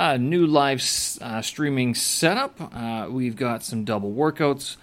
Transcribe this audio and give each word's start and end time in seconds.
Uh, 0.00 0.16
new 0.16 0.46
live 0.46 0.82
uh, 1.20 1.42
streaming 1.42 1.94
setup. 1.94 2.58
Uh, 2.74 3.06
we've 3.10 3.36
got 3.36 3.62
some 3.62 3.84
double 3.84 4.10
workouts. 4.10 4.76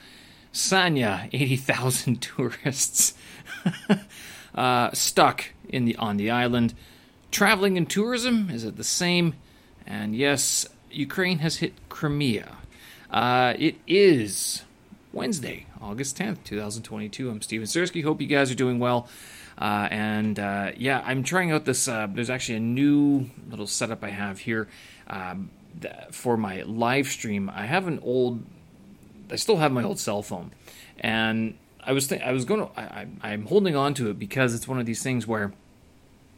Sanya, 0.54 1.28
80,000 1.34 2.22
tourists 2.22 3.16
uh, 4.54 4.92
stuck 4.92 5.46
in 5.70 5.86
the 5.86 5.96
on 5.96 6.18
the 6.18 6.30
island. 6.30 6.76
Traveling 7.32 7.80
and 7.80 7.90
tourism 7.90 8.52
is 8.52 8.64
it 8.64 8.78
the 8.78 8.84
same? 8.84 9.34
And 9.88 10.16
yes, 10.16 10.68
Ukraine 10.92 11.40
has 11.40 11.56
hit 11.56 11.74
Crimea. 11.90 12.56
Uh, 13.10 13.56
it 13.58 13.78
is 13.88 14.62
Wednesday, 15.14 15.66
August 15.82 16.20
10th, 16.20 16.44
2022. 16.44 17.32
I'm 17.32 17.42
Steven 17.42 17.66
Sersky. 17.66 18.04
Hope 18.04 18.22
you 18.22 18.28
guys 18.28 18.52
are 18.52 18.56
doing 18.56 18.78
well. 18.78 19.08
Uh, 19.58 19.88
and 19.90 20.38
uh, 20.38 20.74
yeah, 20.78 21.02
I'm 21.04 21.24
trying 21.24 21.52
out 21.52 21.66
this. 21.66 21.88
Uh, 21.88 22.08
there's 22.08 22.30
actually 22.30 22.58
a 22.58 22.60
new 22.60 23.32
little 23.50 23.66
setup 23.66 24.04
I 24.04 24.10
have 24.12 24.38
here 24.38 24.68
um, 25.10 25.50
for 26.12 26.38
my 26.38 26.62
live 26.64 27.08
stream. 27.08 27.52
I 27.54 27.66
have 27.66 27.88
an 27.88 28.00
old. 28.04 28.44
I 29.32 29.36
still 29.36 29.58
have 29.58 29.72
my 29.72 29.84
old 29.84 30.00
cell 30.00 30.22
phone, 30.22 30.52
and 31.00 31.58
I 31.84 31.92
was 31.94 32.08
th- 32.08 32.22
I 32.22 32.32
was 32.32 32.46
going 32.46 32.68
to. 32.68 32.80
I, 32.80 33.08
I'm 33.22 33.46
holding 33.46 33.76
on 33.76 33.94
to 33.96 34.10
it 34.10 34.20
because 34.20 34.54
it's 34.54 34.68
one 34.68 34.80
of 34.80 34.86
these 34.86 35.04
things 35.04 35.28
where 35.28 35.54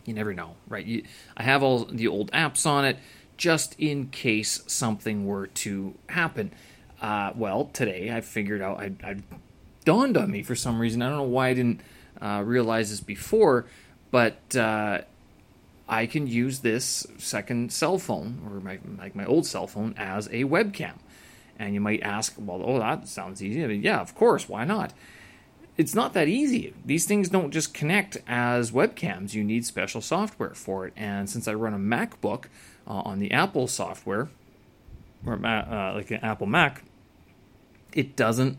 you 0.05 0.13
never 0.13 0.33
know, 0.33 0.55
right? 0.67 0.85
You, 0.85 1.03
I 1.37 1.43
have 1.43 1.61
all 1.63 1.85
the 1.85 2.07
old 2.07 2.31
apps 2.31 2.65
on 2.65 2.85
it 2.85 2.97
just 3.37 3.75
in 3.79 4.07
case 4.07 4.61
something 4.67 5.25
were 5.25 5.47
to 5.47 5.95
happen. 6.09 6.51
Uh, 7.01 7.31
well, 7.35 7.69
today 7.71 8.11
I 8.11 8.21
figured 8.21 8.61
out. 8.61 8.79
I, 8.79 8.91
I 9.03 9.17
dawned 9.85 10.17
on 10.17 10.31
me 10.31 10.43
for 10.43 10.55
some 10.55 10.79
reason. 10.79 11.01
I 11.01 11.09
don't 11.09 11.17
know 11.17 11.23
why 11.23 11.49
I 11.49 11.53
didn't 11.53 11.81
uh, 12.21 12.43
realize 12.45 12.89
this 12.89 12.99
before, 12.99 13.65
but 14.11 14.55
uh, 14.55 15.01
I 15.89 16.05
can 16.05 16.27
use 16.27 16.59
this 16.59 17.07
second 17.17 17.73
cell 17.73 17.97
phone 17.97 18.41
or 18.45 18.59
my 18.59 18.79
like 18.97 19.15
my 19.15 19.25
old 19.25 19.45
cell 19.47 19.65
phone 19.65 19.95
as 19.97 20.27
a 20.27 20.43
webcam. 20.43 20.93
And 21.57 21.73
you 21.73 21.81
might 21.81 22.01
ask, 22.03 22.35
well, 22.37 22.61
oh, 22.63 22.79
that 22.79 23.07
sounds 23.09 23.43
easy. 23.43 23.63
I 23.63 23.67
mean, 23.67 23.81
yeah, 23.81 23.99
of 23.99 24.15
course, 24.15 24.47
why 24.47 24.63
not? 24.63 24.93
It's 25.75 25.93
not 25.93 26.13
that 26.13 26.27
easy. 26.29 26.73
These 26.85 27.05
things 27.05 27.27
don't 27.27 27.51
just 27.51 27.73
connect 27.73 28.17
as 28.27 28.71
webcams. 28.71 29.33
You 29.33 29.43
need 29.43 29.65
special 29.65 29.99
software 29.99 30.53
for 30.53 30.85
it. 30.87 30.93
And 30.95 31.29
since 31.29 31.47
I 31.49 31.53
run 31.53 31.73
a 31.73 31.77
MacBook 31.77 32.45
uh, 32.87 33.01
on 33.03 33.19
the 33.19 33.31
Apple 33.31 33.67
software, 33.67 34.29
or 35.25 35.33
uh, 35.33 35.93
like 35.95 36.11
an 36.11 36.19
Apple 36.21 36.47
Mac, 36.47 36.83
it 37.91 38.15
doesn't 38.15 38.57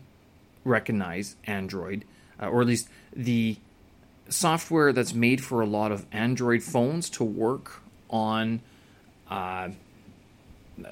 recognize 0.63 1.35
Android, 1.45 2.05
uh, 2.39 2.47
or 2.47 2.61
at 2.61 2.67
least 2.67 2.87
the 3.15 3.57
software 4.31 4.93
that's 4.93 5.13
made 5.13 5.43
for 5.43 5.61
a 5.61 5.65
lot 5.65 5.91
of 5.91 6.05
Android 6.11 6.63
phones 6.63 7.09
to 7.11 7.23
work 7.23 7.81
on 8.09 8.61
uh, 9.29 9.69
uh, 10.83 10.89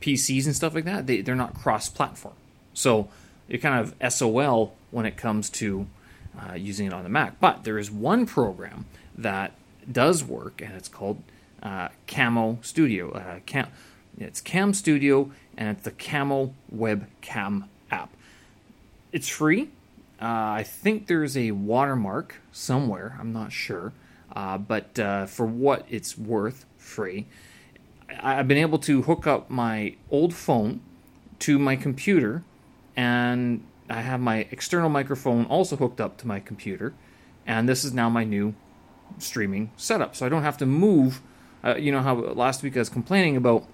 PCs 0.00 0.46
and 0.46 0.54
stuff 0.54 0.74
like 0.74 0.84
that. 0.84 1.06
They, 1.06 1.20
they're 1.20 1.34
not 1.34 1.54
cross 1.54 1.88
platform. 1.88 2.34
So 2.74 3.08
you're 3.48 3.60
kind 3.60 3.80
of 3.80 4.12
SOL 4.12 4.74
when 4.90 5.06
it 5.06 5.16
comes 5.16 5.50
to 5.50 5.86
uh, 6.38 6.54
using 6.54 6.86
it 6.86 6.92
on 6.92 7.02
the 7.02 7.08
Mac. 7.08 7.40
But 7.40 7.64
there 7.64 7.78
is 7.78 7.90
one 7.90 8.26
program 8.26 8.86
that 9.16 9.52
does 9.90 10.24
work, 10.24 10.60
and 10.60 10.74
it's 10.74 10.88
called 10.88 11.22
uh, 11.62 11.88
Camo 12.06 12.58
Studio. 12.62 13.10
Uh, 13.12 13.40
Cam, 13.46 13.68
it's 14.18 14.40
Cam 14.40 14.74
Studio, 14.74 15.30
and 15.56 15.68
it's 15.76 15.84
the 15.84 15.90
Camo 15.90 16.54
Webcam 16.74 17.68
app. 17.90 18.10
It's 19.12 19.28
free. 19.28 19.70
Uh, 20.22 20.54
I 20.58 20.62
think 20.62 21.08
there's 21.08 21.36
a 21.36 21.50
watermark 21.50 22.36
somewhere. 22.52 23.16
I'm 23.18 23.32
not 23.32 23.50
sure. 23.50 23.92
Uh, 24.34 24.56
but 24.56 24.96
uh, 24.98 25.26
for 25.26 25.44
what 25.44 25.84
it's 25.90 26.16
worth, 26.16 26.64
free. 26.78 27.26
I, 28.08 28.38
I've 28.38 28.46
been 28.46 28.58
able 28.58 28.78
to 28.80 29.02
hook 29.02 29.26
up 29.26 29.50
my 29.50 29.96
old 30.10 30.32
phone 30.32 30.80
to 31.40 31.58
my 31.58 31.74
computer, 31.74 32.44
and 32.96 33.64
I 33.90 34.00
have 34.00 34.20
my 34.20 34.46
external 34.52 34.88
microphone 34.88 35.44
also 35.46 35.76
hooked 35.76 36.00
up 36.00 36.18
to 36.18 36.26
my 36.26 36.38
computer, 36.38 36.94
and 37.44 37.68
this 37.68 37.84
is 37.84 37.92
now 37.92 38.08
my 38.08 38.22
new 38.24 38.54
streaming 39.18 39.72
setup. 39.76 40.14
So 40.14 40.24
I 40.24 40.28
don't 40.28 40.44
have 40.44 40.56
to 40.58 40.66
move. 40.66 41.20
Uh, 41.64 41.74
you 41.76 41.90
know 41.90 42.00
how 42.00 42.14
last 42.14 42.62
week 42.62 42.76
I 42.76 42.78
was 42.78 42.88
complaining 42.88 43.36
about 43.36 43.66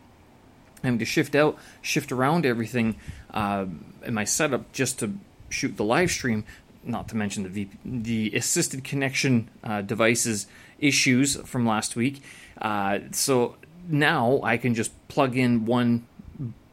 having 0.83 0.99
to 0.99 1.05
shift 1.05 1.35
out, 1.35 1.59
shift 1.83 2.11
around 2.11 2.47
everything 2.47 2.97
uh, 3.33 3.67
in 4.03 4.15
my 4.15 4.25
setup 4.25 4.73
just 4.73 4.99
to 5.01 5.13
shoot 5.49 5.77
the 5.77 5.85
live 5.85 6.11
stream, 6.11 6.45
not 6.85 7.09
to 7.09 7.17
mention 7.17 7.43
the 7.43 7.49
v- 7.49 7.71
the 7.85 8.33
assisted 8.35 8.85
connection 8.85 9.49
uh, 9.65 9.83
devices 9.83 10.47
issues 10.79 11.37
from 11.37 11.67
last 11.67 11.97
week. 11.97 12.23
Uh, 12.61 13.01
so 13.13 13.57
now 13.89 14.41
I 14.43 14.57
can 14.57 14.75
just 14.75 14.93
plug 15.09 15.37
in 15.37 15.65
one 15.65 16.07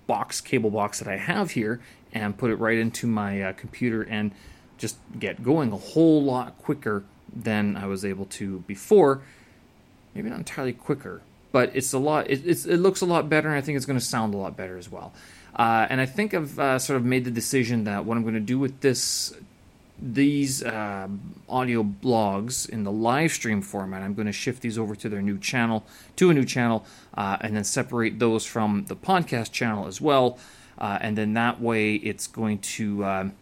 box 0.08 0.42
cable 0.42 0.70
box 0.70 1.00
that 1.00 1.08
I 1.08 1.18
have 1.18 1.52
here 1.52 1.82
and 2.14 2.38
put 2.38 2.52
it 2.52 2.56
right 2.56 2.78
into 2.78 3.08
my 3.08 3.42
uh, 3.42 3.54
computer 3.54 4.04
and 4.04 4.32
just 4.78 4.98
get 5.20 5.44
going 5.44 5.72
a 5.72 5.78
whole 5.78 6.24
lot 6.24 6.58
quicker 6.58 7.04
than 7.34 7.76
I 7.76 7.88
was 7.88 8.06
able 8.06 8.26
to 8.26 8.60
before. 8.68 9.22
Maybe 10.14 10.30
not 10.30 10.40
entirely 10.40 10.74
quicker, 10.74 11.22
but 11.52 11.76
it's 11.76 11.92
a 11.94 12.00
lot. 12.00 12.30
It, 12.30 12.46
it 12.46 12.78
looks 12.78 13.02
a 13.02 13.06
lot 13.06 13.30
better, 13.30 13.50
and 13.50 13.58
I 13.58 13.62
think 13.62 13.76
it's 13.76 13.86
going 13.86 14.00
to 14.00 14.06
sound 14.06 14.34
a 14.34 14.38
lot 14.38 14.56
better 14.56 14.78
as 14.78 14.90
well. 14.90 15.14
Uh, 15.56 15.88
and 15.90 16.02
I 16.02 16.06
think 16.06 16.34
I've 16.34 16.60
uh, 16.60 16.80
sort 16.80 16.98
of 16.98 17.06
made 17.06 17.24
the 17.24 17.32
decision 17.32 17.86
that 17.86 18.06
what 18.06 18.18
I'm 18.18 18.24
going 18.24 18.36
to 18.36 18.40
do 18.42 18.60
with 18.60 18.82
this 18.82 19.34
these 19.98 20.62
uh, 20.62 21.08
audio 21.48 21.82
blogs 21.82 22.68
in 22.68 22.84
the 22.84 22.92
live 22.92 23.32
stream 23.32 23.62
format, 23.62 24.02
I'm 24.02 24.14
going 24.14 24.26
to 24.26 24.34
shift 24.34 24.62
these 24.62 24.78
over 24.78 24.96
to 24.96 25.08
their 25.08 25.22
new 25.22 25.38
channel, 25.38 25.86
to 26.18 26.30
a 26.30 26.34
new 26.34 26.44
channel, 26.44 26.86
uh, 27.14 27.38
and 27.40 27.56
then 27.56 27.64
separate 27.64 28.20
those 28.20 28.46
from 28.46 28.86
the 28.90 28.96
podcast 28.96 29.52
channel 29.52 29.88
as 29.88 30.02
well. 30.02 30.38
Uh, 30.78 30.98
and 31.00 31.18
then 31.18 31.34
that 31.36 31.62
way, 31.62 31.96
it's 31.96 32.28
going 32.28 32.60
to 32.60 33.06
um, 33.06 33.34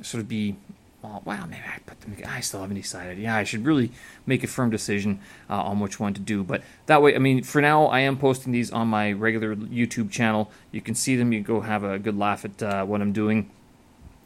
sort 0.00 0.22
of 0.22 0.28
be 0.28 0.56
well, 1.02 1.22
wow, 1.24 1.46
maybe 1.46 1.62
I 1.66 1.78
put 1.86 2.00
them. 2.02 2.16
I 2.26 2.40
still 2.40 2.60
haven't 2.60 2.76
decided. 2.76 3.18
Yeah, 3.18 3.34
I 3.34 3.44
should 3.44 3.64
really 3.64 3.90
make 4.26 4.44
a 4.44 4.46
firm 4.46 4.68
decision 4.68 5.20
uh, 5.48 5.62
on 5.62 5.80
which 5.80 5.98
one 5.98 6.12
to 6.14 6.20
do. 6.20 6.44
But 6.44 6.62
that 6.86 7.00
way, 7.00 7.14
I 7.14 7.18
mean, 7.18 7.42
for 7.42 7.62
now, 7.62 7.86
I 7.86 8.00
am 8.00 8.18
posting 8.18 8.52
these 8.52 8.70
on 8.70 8.88
my 8.88 9.12
regular 9.12 9.56
YouTube 9.56 10.10
channel. 10.10 10.50
You 10.72 10.82
can 10.82 10.94
see 10.94 11.16
them. 11.16 11.32
You 11.32 11.40
go 11.40 11.62
have 11.62 11.84
a 11.84 11.98
good 11.98 12.18
laugh 12.18 12.44
at 12.44 12.62
uh, 12.62 12.84
what 12.84 13.00
I'm 13.00 13.12
doing, 13.12 13.50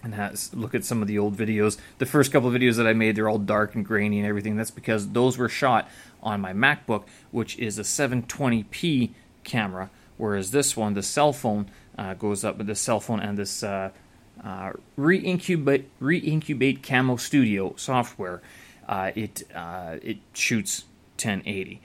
and 0.03 0.15
has, 0.15 0.53
look 0.53 0.75
at 0.75 0.85
some 0.85 1.01
of 1.01 1.07
the 1.07 1.17
old 1.17 1.37
videos. 1.37 1.79
The 1.99 2.07
first 2.07 2.33
couple 2.33 2.49
of 2.49 2.55
videos 2.55 2.77
that 2.77 2.89
I 2.89 2.93
made, 2.93 3.15
they're 3.15 3.29
all 3.29 3.39
dark 3.39 3.77
and 3.77 3.85
grainy 3.85 4.19
and 4.19 4.29
everything. 4.29 4.57
That's 4.57 4.73
because 4.73 5.11
those 5.11 5.39
were 5.39 5.49
shot 5.49 5.89
on 6.25 6.41
my 6.41 6.53
MacBook, 6.53 7.05
which 7.31 7.57
is 7.59 7.79
a 7.79 7.83
720p 7.83 9.11
camera, 9.45 9.91
whereas 10.17 10.51
this 10.51 10.77
one, 10.77 10.95
the 10.95 11.03
cell 11.03 11.33
phone, 11.33 11.71
uh, 11.97 12.15
goes 12.15 12.45
up 12.45 12.59
with 12.59 12.67
the 12.67 12.75
cell 12.75 12.99
phone 12.99 13.21
and 13.21 13.39
this 13.39 13.63
uh, 13.63 13.91
uh, 14.43 14.73
reincubate 14.99 15.85
reincubate 16.01 16.83
Camo 16.83 17.17
Studio 17.17 17.75
software. 17.77 18.43
Uh, 18.89 19.11
it 19.15 19.43
uh, 19.55 19.97
it 20.03 20.19
shoots 20.33 20.85
1080. 21.17 21.81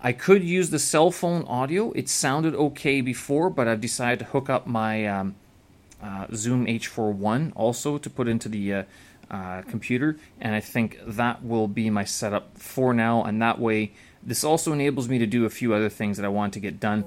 I 0.00 0.12
could 0.12 0.44
use 0.44 0.70
the 0.70 0.78
cell 0.78 1.10
phone 1.10 1.44
audio. 1.44 1.92
It 1.92 2.08
sounded 2.08 2.54
okay 2.54 3.00
before, 3.00 3.50
but 3.50 3.66
I've 3.66 3.80
decided 3.80 4.20
to 4.20 4.24
hook 4.26 4.48
up 4.48 4.66
my 4.66 5.06
um, 5.06 5.34
uh, 6.02 6.26
Zoom 6.34 6.66
H4one 6.66 7.52
also 7.56 7.98
to 7.98 8.10
put 8.10 8.28
into 8.28 8.48
the 8.48 8.74
uh, 8.74 8.82
uh, 9.30 9.62
computer, 9.62 10.16
and 10.40 10.54
I 10.54 10.60
think 10.60 11.00
that 11.04 11.44
will 11.44 11.68
be 11.68 11.90
my 11.90 12.04
setup 12.04 12.56
for 12.56 12.94
now. 12.94 13.24
And 13.24 13.42
that 13.42 13.58
way, 13.58 13.92
this 14.22 14.44
also 14.44 14.72
enables 14.72 15.08
me 15.08 15.18
to 15.18 15.26
do 15.26 15.44
a 15.44 15.50
few 15.50 15.74
other 15.74 15.88
things 15.88 16.16
that 16.16 16.24
I 16.24 16.28
want 16.28 16.52
to 16.54 16.60
get 16.60 16.78
done. 16.78 17.04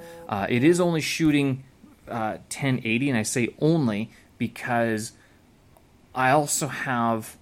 it 0.50 0.64
is 0.64 0.80
only 0.80 1.02
shooting 1.02 1.64
1080, 2.08 3.10
and 3.10 3.18
I 3.18 3.24
say 3.24 3.54
only 3.60 4.10
because 4.42 5.12
I 6.16 6.32
also 6.32 6.66
have 6.66 7.38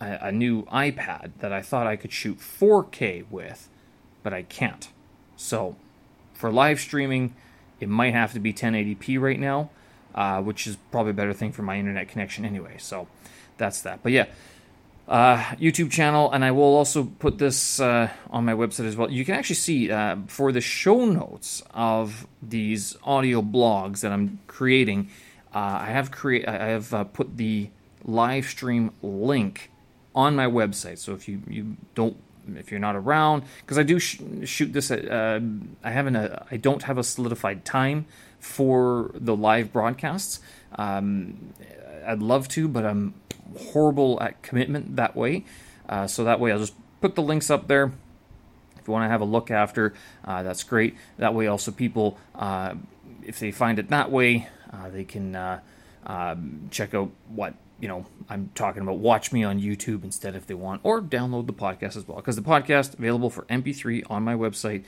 a, 0.00 0.28
a, 0.28 0.32
new 0.32 0.64
iPad 0.64 1.32
that 1.40 1.52
I 1.52 1.60
thought 1.60 1.86
I 1.86 1.94
could 1.94 2.10
shoot 2.10 2.38
4K 2.38 3.26
with, 3.30 3.68
but 4.22 4.32
I 4.32 4.44
can't. 4.44 4.88
So 5.36 5.76
for 6.32 6.50
live 6.50 6.80
streaming, 6.80 7.34
it 7.80 7.90
might 7.90 8.14
have 8.14 8.32
to 8.32 8.40
be 8.40 8.54
1080p 8.54 9.20
right 9.20 9.38
now, 9.38 9.68
uh, 10.14 10.40
which 10.40 10.66
is 10.66 10.78
probably 10.90 11.10
a 11.10 11.14
better 11.14 11.34
thing 11.34 11.52
for 11.52 11.60
my 11.60 11.78
internet 11.78 12.08
connection 12.08 12.46
anyway. 12.46 12.76
So 12.78 13.08
that's 13.58 13.82
that. 13.82 14.02
But 14.02 14.12
yeah, 14.12 14.24
uh, 15.06 15.36
YouTube 15.60 15.90
channel, 15.90 16.32
and 16.32 16.42
I 16.46 16.50
will 16.52 16.74
also 16.76 17.12
put 17.18 17.36
this 17.36 17.78
uh, 17.78 18.08
on 18.30 18.46
my 18.46 18.54
website 18.54 18.86
as 18.86 18.96
well. 18.96 19.10
You 19.10 19.26
can 19.26 19.34
actually 19.34 19.56
see 19.56 19.90
uh, 19.90 20.16
for 20.28 20.50
the 20.50 20.62
show 20.62 21.04
notes 21.04 21.62
of 21.74 22.26
these 22.40 22.96
audio 23.04 23.42
blogs 23.42 24.00
that 24.00 24.12
I'm 24.12 24.38
creating 24.46 25.10
uh, 25.54 25.58
I 25.82 25.86
have 25.86 26.10
create 26.10 26.48
I 26.48 26.68
have 26.68 26.92
uh, 26.92 27.04
put 27.04 27.36
the 27.36 27.70
live 28.04 28.46
stream 28.46 28.92
link 29.02 29.70
on 30.14 30.36
my 30.36 30.46
website. 30.46 30.98
So 30.98 31.14
if 31.14 31.28
you, 31.28 31.42
you 31.48 31.76
don't 31.94 32.16
if 32.56 32.70
you're 32.70 32.80
not 32.80 32.96
around 32.96 33.44
because 33.60 33.78
I 33.78 33.82
do 33.82 33.98
sh- 33.98 34.20
shoot 34.44 34.72
this 34.72 34.90
at 34.90 35.10
uh, 35.10 35.40
I 35.84 35.90
haven't 35.90 36.16
a, 36.16 36.46
I 36.50 36.56
don't 36.56 36.82
have 36.84 36.98
a 36.98 37.04
solidified 37.04 37.64
time 37.64 38.06
for 38.40 39.10
the 39.14 39.36
live 39.36 39.72
broadcasts. 39.72 40.40
Um, 40.76 41.52
I'd 42.06 42.22
love 42.22 42.48
to, 42.48 42.68
but 42.68 42.86
I'm 42.86 43.14
horrible 43.72 44.20
at 44.22 44.42
commitment 44.42 44.96
that 44.96 45.16
way. 45.16 45.44
Uh, 45.88 46.06
so 46.06 46.24
that 46.24 46.40
way 46.40 46.52
I'll 46.52 46.58
just 46.58 46.74
put 47.00 47.14
the 47.14 47.22
links 47.22 47.50
up 47.50 47.68
there 47.68 47.92
If 48.80 48.86
you 48.88 48.92
want 48.92 49.04
to 49.04 49.08
have 49.08 49.20
a 49.20 49.24
look 49.26 49.50
after, 49.50 49.94
uh, 50.24 50.42
that's 50.42 50.62
great. 50.62 50.96
That 51.18 51.34
way, 51.34 51.46
also 51.46 51.70
people, 51.70 52.18
uh, 52.34 52.74
if 53.22 53.38
they 53.38 53.50
find 53.50 53.78
it 53.78 53.88
that 53.88 54.10
way, 54.10 54.48
uh, 54.57 54.57
they 54.90 55.04
can 55.04 55.34
uh, 55.34 55.60
um, 56.06 56.68
check 56.70 56.94
out 56.94 57.10
what 57.28 57.54
you 57.80 57.88
know 57.88 58.06
I'm 58.28 58.50
talking 58.54 58.82
about. 58.82 58.98
Watch 58.98 59.32
me 59.32 59.44
on 59.44 59.60
YouTube 59.60 60.04
instead 60.04 60.34
if 60.34 60.46
they 60.46 60.54
want, 60.54 60.80
or 60.84 61.00
download 61.00 61.46
the 61.46 61.52
podcast 61.52 61.96
as 61.96 62.06
well 62.06 62.16
because 62.16 62.36
the 62.36 62.42
podcast 62.42 62.94
available 62.98 63.30
for 63.30 63.42
MP3 63.44 64.04
on 64.10 64.22
my 64.22 64.34
website. 64.34 64.84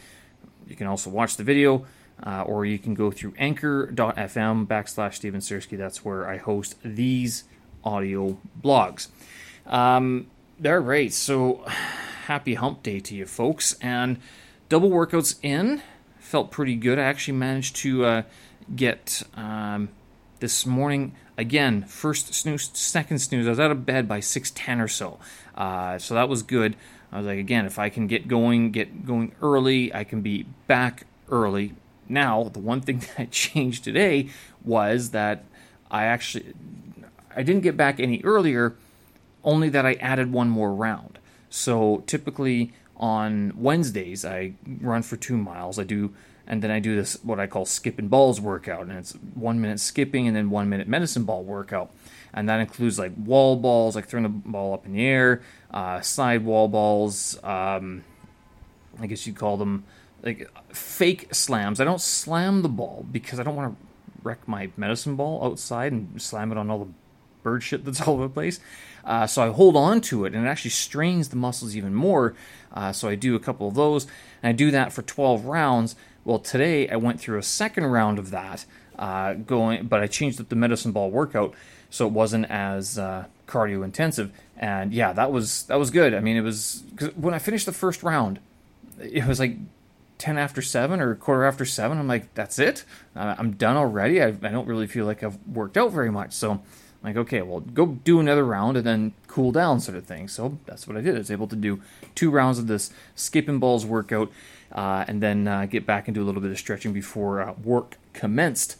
You 0.66 0.76
can 0.76 0.86
also 0.86 1.10
watch 1.10 1.36
the 1.36 1.44
video. 1.44 1.86
Uh, 2.22 2.42
or 2.42 2.66
you 2.66 2.78
can 2.78 2.92
go 2.92 3.10
through 3.10 3.32
anchor.fm 3.38 4.66
backslash 4.66 5.14
Steven 5.14 5.40
Sersky. 5.40 5.78
That's 5.78 6.04
where 6.04 6.28
I 6.28 6.36
host 6.36 6.76
these 6.84 7.44
audio 7.82 8.36
blogs. 8.62 9.08
Um, 9.66 10.26
all 10.62 10.76
right, 10.78 11.12
so 11.12 11.64
happy 12.26 12.54
hump 12.54 12.82
day 12.82 13.00
to 13.00 13.14
you 13.14 13.24
folks. 13.24 13.76
And 13.80 14.18
double 14.68 14.90
workouts 14.90 15.36
in 15.42 15.82
felt 16.18 16.50
pretty 16.50 16.76
good. 16.76 16.98
I 16.98 17.02
actually 17.02 17.38
managed 17.38 17.76
to 17.76 18.04
uh, 18.04 18.22
get 18.74 19.22
um, 19.34 19.88
this 20.40 20.64
morning 20.66 21.14
again 21.36 21.82
first 21.84 22.34
snooze, 22.34 22.70
second 22.74 23.18
snooze. 23.18 23.46
I 23.46 23.50
was 23.50 23.60
out 23.60 23.70
of 23.70 23.86
bed 23.86 24.08
by 24.08 24.20
six 24.20 24.50
ten 24.50 24.80
or 24.80 24.88
so, 24.88 25.18
uh, 25.54 25.98
so 25.98 26.14
that 26.14 26.28
was 26.28 26.42
good. 26.42 26.76
I 27.12 27.18
was 27.18 27.26
like, 27.26 27.38
again, 27.38 27.66
if 27.66 27.78
I 27.78 27.88
can 27.88 28.06
get 28.06 28.28
going, 28.28 28.70
get 28.70 29.04
going 29.04 29.32
early, 29.42 29.92
I 29.92 30.04
can 30.04 30.20
be 30.20 30.46
back 30.66 31.06
early. 31.28 31.74
Now, 32.08 32.44
the 32.44 32.60
one 32.60 32.80
thing 32.80 32.98
that 33.16 33.18
I 33.18 33.24
changed 33.26 33.84
today 33.84 34.28
was 34.64 35.10
that 35.10 35.44
I 35.90 36.04
actually 36.04 36.54
I 37.34 37.42
didn't 37.42 37.62
get 37.62 37.76
back 37.76 38.00
any 38.00 38.20
earlier, 38.22 38.74
only 39.44 39.68
that 39.70 39.86
I 39.86 39.94
added 39.94 40.32
one 40.32 40.48
more 40.48 40.74
round. 40.74 41.18
So 41.48 42.02
typically 42.06 42.72
on 43.00 43.54
Wednesdays, 43.56 44.24
I 44.24 44.52
run 44.80 45.02
for 45.02 45.16
two 45.16 45.36
miles. 45.36 45.78
I 45.78 45.84
do, 45.84 46.14
and 46.46 46.62
then 46.62 46.70
I 46.70 46.78
do 46.78 46.94
this 46.94 47.18
what 47.24 47.40
I 47.40 47.46
call 47.46 47.64
skipping 47.64 48.08
balls 48.08 48.40
workout, 48.40 48.82
and 48.82 48.92
it's 48.92 49.12
one 49.34 49.60
minute 49.60 49.80
skipping 49.80 50.28
and 50.28 50.36
then 50.36 50.50
one 50.50 50.68
minute 50.68 50.86
medicine 50.86 51.24
ball 51.24 51.42
workout, 51.42 51.90
and 52.34 52.48
that 52.48 52.60
includes 52.60 52.98
like 52.98 53.12
wall 53.16 53.56
balls, 53.56 53.96
like 53.96 54.06
throwing 54.06 54.24
the 54.24 54.28
ball 54.28 54.74
up 54.74 54.86
in 54.86 54.92
the 54.92 55.04
air, 55.04 55.42
uh, 55.72 56.00
side 56.02 56.44
wall 56.44 56.68
balls. 56.68 57.42
Um, 57.42 58.04
I 59.00 59.06
guess 59.06 59.26
you'd 59.26 59.36
call 59.36 59.56
them 59.56 59.84
like 60.22 60.50
fake 60.74 61.34
slams. 61.34 61.80
I 61.80 61.84
don't 61.84 62.00
slam 62.00 62.60
the 62.60 62.68
ball 62.68 63.06
because 63.10 63.40
I 63.40 63.42
don't 63.42 63.56
want 63.56 63.74
to 63.74 63.86
wreck 64.22 64.46
my 64.46 64.70
medicine 64.76 65.16
ball 65.16 65.42
outside 65.42 65.92
and 65.92 66.20
slam 66.20 66.52
it 66.52 66.58
on 66.58 66.70
all 66.70 66.84
the 66.84 66.92
bird 67.42 67.62
shit 67.62 67.84
that's 67.84 68.00
all 68.06 68.14
over 68.14 68.24
the 68.24 68.28
place. 68.28 68.60
Uh, 69.04 69.26
so 69.26 69.42
I 69.42 69.48
hold 69.48 69.76
on 69.76 70.00
to 70.02 70.24
it, 70.24 70.34
and 70.34 70.46
it 70.46 70.48
actually 70.48 70.70
strains 70.70 71.28
the 71.28 71.36
muscles 71.36 71.76
even 71.76 71.94
more. 71.94 72.34
Uh, 72.72 72.92
so 72.92 73.08
I 73.08 73.14
do 73.14 73.34
a 73.34 73.40
couple 73.40 73.68
of 73.68 73.74
those, 73.74 74.06
and 74.42 74.50
I 74.50 74.52
do 74.52 74.70
that 74.70 74.92
for 74.92 75.02
12 75.02 75.44
rounds. 75.44 75.96
Well, 76.24 76.38
today 76.38 76.88
I 76.88 76.96
went 76.96 77.20
through 77.20 77.38
a 77.38 77.42
second 77.42 77.86
round 77.86 78.18
of 78.18 78.30
that, 78.30 78.64
uh, 78.98 79.34
going, 79.34 79.86
but 79.86 80.00
I 80.00 80.06
changed 80.06 80.40
up 80.40 80.48
the 80.48 80.56
medicine 80.56 80.92
ball 80.92 81.10
workout 81.10 81.54
so 81.90 82.06
it 82.06 82.12
wasn't 82.12 82.48
as 82.48 82.98
uh, 82.98 83.26
cardio 83.46 83.84
intensive. 83.84 84.32
And 84.56 84.92
yeah, 84.92 85.12
that 85.12 85.32
was 85.32 85.64
that 85.64 85.78
was 85.78 85.90
good. 85.90 86.14
I 86.14 86.20
mean, 86.20 86.36
it 86.36 86.42
was 86.42 86.84
cause 86.96 87.10
when 87.16 87.34
I 87.34 87.38
finished 87.38 87.66
the 87.66 87.72
first 87.72 88.02
round, 88.02 88.38
it 89.00 89.26
was 89.26 89.40
like 89.40 89.56
10 90.18 90.36
after 90.36 90.60
7 90.60 91.00
or 91.00 91.14
quarter 91.14 91.44
after 91.44 91.64
7 91.64 91.96
i'm 91.96 92.06
like 92.06 92.34
that's 92.34 92.58
it 92.58 92.84
i'm 93.16 93.52
done 93.52 93.78
already 93.78 94.22
I, 94.22 94.26
I, 94.26 94.50
don't 94.50 94.66
really 94.66 94.86
feel 94.86 95.06
like 95.06 95.22
i've 95.22 95.38
worked 95.46 95.78
out 95.78 95.92
very 95.92 96.10
much 96.10 96.34
so 96.34 96.60
like, 97.02 97.16
okay, 97.16 97.40
well, 97.40 97.60
go 97.60 97.86
do 97.86 98.20
another 98.20 98.44
round 98.44 98.76
and 98.76 98.86
then 98.86 99.14
cool 99.26 99.52
down, 99.52 99.80
sort 99.80 99.96
of 99.96 100.04
thing. 100.04 100.28
So 100.28 100.58
that's 100.66 100.86
what 100.86 100.96
I 100.96 101.00
did. 101.00 101.14
I 101.14 101.18
was 101.18 101.30
able 101.30 101.46
to 101.48 101.56
do 101.56 101.80
two 102.14 102.30
rounds 102.30 102.58
of 102.58 102.66
this 102.66 102.92
skipping 103.14 103.58
balls 103.58 103.86
workout 103.86 104.30
uh, 104.72 105.04
and 105.08 105.22
then 105.22 105.48
uh, 105.48 105.64
get 105.64 105.86
back 105.86 106.08
and 106.08 106.14
do 106.14 106.22
a 106.22 106.26
little 106.26 106.42
bit 106.42 106.50
of 106.50 106.58
stretching 106.58 106.92
before 106.92 107.40
uh, 107.40 107.54
work 107.64 107.96
commenced. 108.12 108.76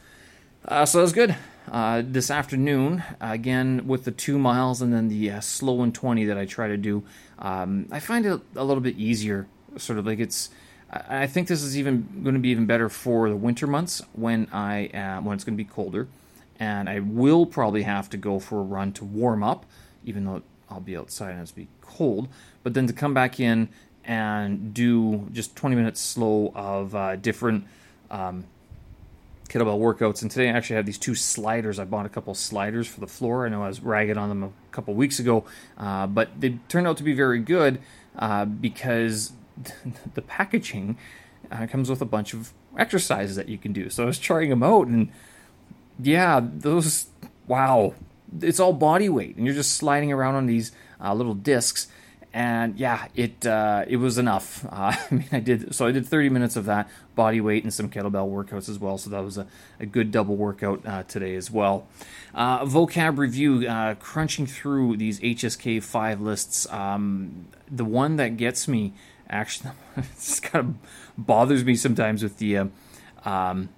Uh, 0.67 0.84
so 0.84 0.99
that 0.99 1.02
was 1.02 1.12
good. 1.14 1.37
Uh, 1.70 2.02
this 2.05 2.31
afternoon, 2.31 3.02
again, 3.20 3.87
with 3.87 4.05
the 4.05 4.11
two 4.11 4.38
miles 4.38 4.82
and 4.82 4.93
then 4.93 5.08
the 5.08 5.31
uh, 5.31 5.40
slow 5.40 5.82
and 5.82 5.94
20 5.94 6.26
that 6.26 6.37
I 6.37 6.44
try 6.44 6.69
to 6.69 6.76
do, 6.76 7.02
um, 7.38 7.87
I 7.90 8.00
find 8.00 8.26
it 8.26 8.40
a 8.55 8.64
little 8.64 8.82
bit 8.82 8.99
easier. 8.99 9.46
Sort 9.76 9.99
of 9.99 10.06
like 10.06 10.19
it's. 10.19 10.50
I 10.93 11.28
think 11.28 11.46
this 11.46 11.62
is 11.62 11.78
even 11.78 12.20
going 12.25 12.34
to 12.34 12.40
be 12.40 12.49
even 12.49 12.66
better 12.66 12.88
for 12.88 13.28
the 13.28 13.37
winter 13.37 13.69
months 13.69 14.02
when 14.12 14.49
I 14.52 15.20
when 15.23 15.37
it's 15.37 15.44
going 15.44 15.56
to 15.56 15.64
be 15.64 15.64
colder 15.64 16.08
and 16.61 16.89
I 16.89 17.01
will 17.01 17.47
probably 17.47 17.83
have 17.83 18.11
to 18.11 18.19
go 18.19 18.39
for 18.39 18.61
a 18.61 18.62
run 18.62 18.93
to 18.93 19.05
warm 19.05 19.43
up, 19.43 19.65
even 20.05 20.27
though 20.27 20.43
I'll 20.69 20.81
be 20.81 20.97
outside 20.97 21.33
and 21.33 21.41
it's 21.41 21.51
be 21.51 21.69
cold. 21.81 22.29
But 22.62 22.75
then 22.75 22.87
to 22.87 22.93
come 22.93 23.15
back 23.15 23.41
in 23.41 23.71
and 24.05 24.73
do 24.73 25.27
just 25.33 25.57
20 25.57 25.75
minutes 25.75 26.01
slow 26.01 26.53
of 26.55 26.95
uh, 26.95 27.17
different 27.17 27.65
um, 28.11 28.45
kettlebell 29.49 29.79
workouts. 29.81 30.23
And 30.23 30.31
today 30.31 30.49
I 30.49 30.53
actually 30.53 30.77
have 30.77 30.87
these 30.87 30.99
two 30.99 31.15
sliders. 31.15 31.79
I 31.79 31.85
bought 31.85 32.07
a 32.07 32.11
couple 32.11 32.35
sliders 32.35 32.87
for 32.87 33.01
the 33.01 33.07
floor. 33.07 33.47
I 33.47 33.49
know 33.49 33.62
I 33.62 33.69
was 33.69 33.81
ragged 33.81 34.17
on 34.17 34.29
them 34.29 34.45
a 34.45 34.51
couple 34.71 34.95
weeks 34.95 35.19
ago, 35.19 35.45
uh, 35.79 36.07
but 36.07 36.41
they 36.41 36.59
turned 36.69 36.87
out 36.87 36.99
to 36.99 37.03
be 37.03 37.15
very 37.15 37.41
good 37.41 37.81
uh, 38.19 38.45
because 38.45 39.33
the 40.15 40.23
packaging 40.23 40.99
uh, 41.51 41.67
comes 41.67 41.89
with 41.89 42.03
a 42.03 42.07
bunch 42.07 42.35
of 42.35 42.53
exercises 42.79 43.37
that 43.37 43.49
you 43.49 43.59
can 43.59 43.73
do. 43.73 43.91
So 43.91 44.03
I 44.03 44.07
was 44.07 44.19
trying 44.19 44.51
them 44.51 44.62
out 44.62 44.87
and 44.87 45.11
yeah, 46.02 46.41
those 46.43 47.06
wow, 47.47 47.94
it's 48.41 48.61
all 48.61 48.73
body 48.73 49.08
weight, 49.08 49.37
and 49.37 49.44
you're 49.44 49.55
just 49.55 49.73
sliding 49.73 50.12
around 50.12 50.37
on 50.37 50.47
these 50.47 50.73
uh, 51.02 51.12
little 51.14 51.35
discs. 51.35 51.88
And 52.32 52.79
yeah, 52.79 53.08
it 53.17 53.44
uh, 53.44 53.85
it 53.88 53.97
was 53.97 54.17
enough. 54.17 54.64
Uh, 54.64 54.94
I 55.11 55.14
mean, 55.14 55.29
I 55.32 55.41
did 55.41 55.75
so 55.75 55.87
I 55.87 55.91
did 55.91 56.06
30 56.06 56.29
minutes 56.29 56.55
of 56.55 56.64
that 56.67 56.88
body 57.17 57.41
weight 57.41 57.64
and 57.64 57.75
some 57.75 57.91
kettlebell 57.91 58.31
workouts 58.31 58.69
as 58.69 58.79
well. 58.79 58.99
So 58.99 59.11
that 59.11 59.25
was 59.25 59.37
a, 59.37 59.49
a 59.81 59.87
good 59.87 60.12
double 60.12 60.37
workout 60.37 60.87
uh, 60.87 61.02
today 61.02 61.35
as 61.35 61.50
well. 61.50 61.88
Uh, 62.32 62.64
vocab 62.64 63.19
review, 63.19 63.67
uh, 63.69 63.94
crunching 63.97 64.47
through 64.47 64.97
these 64.97 65.19
HSK 65.19 65.82
five 65.82 66.20
lists. 66.20 66.70
Um, 66.70 67.49
the 67.69 67.85
one 67.85 68.14
that 68.17 68.37
gets 68.37 68.69
me 68.69 68.93
actually, 69.29 69.73
this 69.97 70.38
kind 70.38 70.69
of 70.69 71.26
bothers 71.26 71.64
me 71.64 71.75
sometimes 71.75 72.23
with 72.23 72.38
the 72.38 72.70
um, 73.25 73.69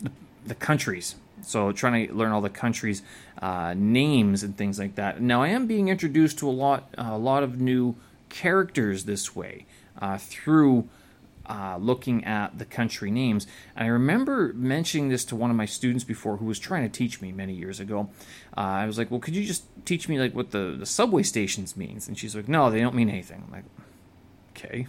the, 0.00 0.10
the 0.44 0.54
countries 0.56 1.14
so 1.46 1.72
trying 1.72 2.08
to 2.08 2.14
learn 2.14 2.32
all 2.32 2.40
the 2.40 2.50
countries' 2.50 3.02
uh, 3.40 3.74
names 3.76 4.42
and 4.42 4.56
things 4.56 4.78
like 4.78 4.94
that. 4.96 5.20
Now 5.20 5.42
I 5.42 5.48
am 5.48 5.66
being 5.66 5.88
introduced 5.88 6.38
to 6.38 6.48
a 6.48 6.52
lot, 6.52 6.88
a 6.96 7.18
lot 7.18 7.42
of 7.42 7.60
new 7.60 7.96
characters 8.28 9.04
this 9.04 9.36
way 9.36 9.66
uh, 10.00 10.18
through 10.18 10.88
uh, 11.46 11.76
looking 11.78 12.24
at 12.24 12.58
the 12.58 12.64
country 12.64 13.10
names. 13.10 13.46
And 13.76 13.84
I 13.84 13.88
remember 13.88 14.52
mentioning 14.54 15.08
this 15.08 15.24
to 15.26 15.36
one 15.36 15.50
of 15.50 15.56
my 15.56 15.66
students 15.66 16.04
before, 16.04 16.38
who 16.38 16.46
was 16.46 16.58
trying 16.58 16.82
to 16.82 16.88
teach 16.88 17.20
me 17.20 17.32
many 17.32 17.52
years 17.52 17.80
ago. 17.80 18.08
Uh, 18.56 18.60
I 18.60 18.86
was 18.86 18.98
like, 18.98 19.10
"Well, 19.10 19.20
could 19.20 19.36
you 19.36 19.44
just 19.44 19.64
teach 19.84 20.08
me 20.08 20.18
like 20.18 20.34
what 20.34 20.50
the, 20.52 20.74
the 20.78 20.86
subway 20.86 21.22
stations 21.22 21.76
means?" 21.76 22.08
And 22.08 22.18
she's 22.18 22.34
like, 22.34 22.48
"No, 22.48 22.70
they 22.70 22.80
don't 22.80 22.94
mean 22.94 23.10
anything." 23.10 23.44
I'm 23.46 23.52
like, 23.52 23.64
"Okay." 24.56 24.86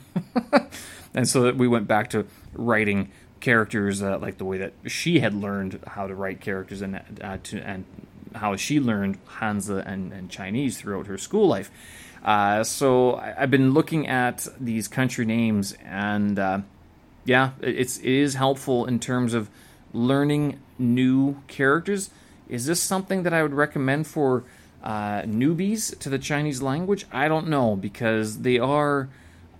and 1.13 1.27
so 1.27 1.51
we 1.51 1.67
went 1.67 1.87
back 1.87 2.09
to 2.11 2.25
writing 2.53 3.11
characters 3.45 4.01
uh, 4.01 4.17
like 4.17 4.39
the 4.39 4.43
way 4.43 4.57
that 4.57 4.73
she 4.87 5.19
had 5.19 5.31
learned 5.31 5.79
how 5.85 6.07
to 6.07 6.15
write 6.15 6.41
characters 6.41 6.81
and 6.81 6.99
uh, 7.21 7.37
to, 7.43 7.59
and 7.59 7.85
how 8.33 8.55
she 8.55 8.79
learned 8.79 9.23
Hanzi 9.37 9.85
and, 9.85 10.11
and 10.11 10.31
Chinese 10.31 10.79
throughout 10.79 11.05
her 11.05 11.17
school 11.19 11.47
life. 11.47 11.69
Uh, 12.23 12.63
so 12.63 13.17
I, 13.17 13.41
have 13.41 13.51
been 13.51 13.71
looking 13.71 14.07
at 14.07 14.47
these 14.59 14.87
country 14.87 15.25
names, 15.27 15.75
and 15.85 16.39
uh, 16.39 16.61
yeah, 17.23 17.51
it's 17.61 17.99
it 17.99 18.05
is 18.05 18.33
helpful 18.33 18.87
in 18.87 18.99
terms 18.99 19.35
of 19.35 19.51
learning 19.93 20.59
new 20.79 21.37
characters. 21.47 22.09
Is 22.49 22.65
this 22.65 22.81
something 22.81 23.21
that 23.23 23.33
I 23.33 23.43
would 23.43 23.53
recommend 23.53 24.07
for 24.07 24.43
uh, 24.83 25.21
newbies 25.21 25.97
to 25.99 26.09
the 26.09 26.17
Chinese 26.17 26.63
language? 26.63 27.05
I 27.11 27.27
don't 27.27 27.47
know 27.47 27.75
because 27.75 28.39
they 28.39 28.57
are 28.57 29.07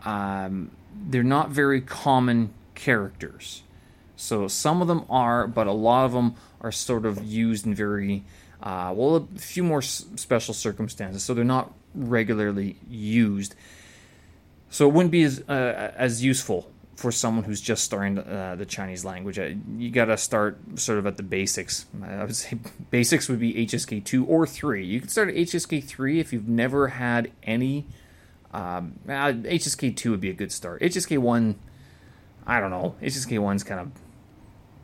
um, 0.03 0.71
they're 1.07 1.21
not 1.21 1.51
very 1.51 1.81
common 1.81 2.51
characters. 2.73 3.61
So 4.15 4.47
some 4.47 4.81
of 4.81 4.87
them 4.87 5.05
are, 5.09 5.47
but 5.47 5.67
a 5.67 5.71
lot 5.71 6.05
of 6.05 6.13
them 6.13 6.35
are 6.61 6.71
sort 6.71 7.05
of 7.05 7.23
used 7.23 7.65
in 7.65 7.75
very 7.75 8.23
uh, 8.61 8.93
well, 8.95 9.15
a 9.17 9.39
few 9.39 9.63
more 9.63 9.79
s- 9.79 10.05
special 10.15 10.53
circumstances. 10.53 11.23
So 11.23 11.33
they're 11.33 11.43
not 11.43 11.73
regularly 11.93 12.77
used. 12.89 13.55
So 14.69 14.87
it 14.89 14.93
wouldn't 14.93 15.11
be 15.11 15.23
as 15.23 15.41
uh, 15.47 15.91
as 15.95 16.23
useful 16.23 16.71
for 16.95 17.11
someone 17.11 17.43
who's 17.43 17.61
just 17.61 17.83
starting 17.83 18.17
uh, 18.17 18.55
the 18.57 18.65
Chinese 18.65 19.03
language. 19.03 19.37
Uh, 19.37 19.51
you 19.77 19.91
got 19.91 20.05
to 20.05 20.17
start 20.17 20.57
sort 20.75 20.97
of 20.97 21.05
at 21.05 21.17
the 21.17 21.23
basics. 21.23 21.85
I 22.03 22.23
would 22.23 22.35
say 22.35 22.57
basics 22.89 23.29
would 23.29 23.39
be 23.39 23.53
HSK 23.53 24.03
two 24.03 24.25
or 24.25 24.47
three. 24.47 24.85
You 24.85 24.99
can 24.99 25.09
start 25.09 25.29
at 25.29 25.35
HSK 25.35 25.83
three 25.83 26.19
if 26.19 26.33
you've 26.33 26.47
never 26.47 26.89
had 26.89 27.31
any. 27.43 27.85
Um, 28.53 28.99
HSK 29.07 29.91
uh, 29.91 29.93
two 29.95 30.11
would 30.11 30.21
be 30.21 30.29
a 30.29 30.33
good 30.33 30.51
start. 30.51 30.81
HSK 30.81 31.17
one, 31.17 31.55
I 32.47 32.61
don't 32.61 32.71
know. 32.71 32.95
HSK 33.01 33.37
one's 33.39 33.63
kind 33.63 33.81
of 33.81 33.91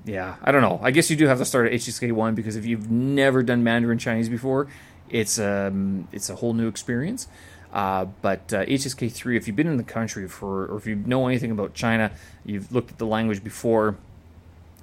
yeah, 0.05 0.35
I 0.43 0.51
don't 0.51 0.61
know. 0.61 0.79
I 0.81 0.91
guess 0.91 1.09
you 1.09 1.15
do 1.15 1.27
have 1.27 1.37
to 1.37 1.45
start 1.45 1.67
at 1.67 1.73
HSK 1.73 2.11
one 2.11 2.35
because 2.35 2.55
if 2.55 2.65
you've 2.65 2.89
never 2.89 3.43
done 3.43 3.63
Mandarin 3.63 3.99
Chinese 3.99 4.29
before, 4.29 4.67
it's 5.09 5.39
um 5.39 6.07
it's 6.11 6.29
a 6.29 6.35
whole 6.35 6.53
new 6.53 6.67
experience. 6.67 7.27
Uh, 7.73 8.05
but 8.21 8.53
uh, 8.53 8.65
HSK3, 8.65 9.37
if 9.37 9.47
you've 9.47 9.55
been 9.55 9.67
in 9.67 9.77
the 9.77 9.83
country 9.83 10.27
for, 10.27 10.65
or 10.65 10.77
if 10.77 10.85
you 10.85 10.95
know 10.95 11.27
anything 11.27 11.51
about 11.51 11.73
China, 11.73 12.11
you've 12.45 12.71
looked 12.71 12.91
at 12.91 12.97
the 12.97 13.05
language 13.05 13.43
before, 13.43 13.95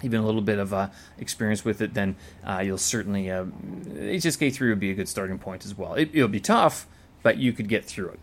even 0.03 0.21
a 0.21 0.25
little 0.25 0.41
bit 0.41 0.59
of 0.59 0.73
uh, 0.73 0.89
experience 1.19 1.65
with 1.65 1.83
it, 1.83 1.95
then 1.95 2.17
uh, 2.45 2.63
you'll 2.65 2.79
certainly 2.79 3.31
uh, 3.31 3.45
HSK3 3.45 4.71
would 4.71 4.81
be 4.81 4.91
a 4.91 4.95
good 4.95 5.09
starting 5.09 5.39
point 5.39 5.67
as 5.67 5.77
well. 5.77 5.95
It, 5.95 6.15
will 6.15 6.29
be 6.29 6.41
tough, 6.41 6.87
but 7.23 7.37
you 7.37 7.53
could 7.53 7.69
get 7.69 7.85
through 7.85 8.11
it. 8.11 8.21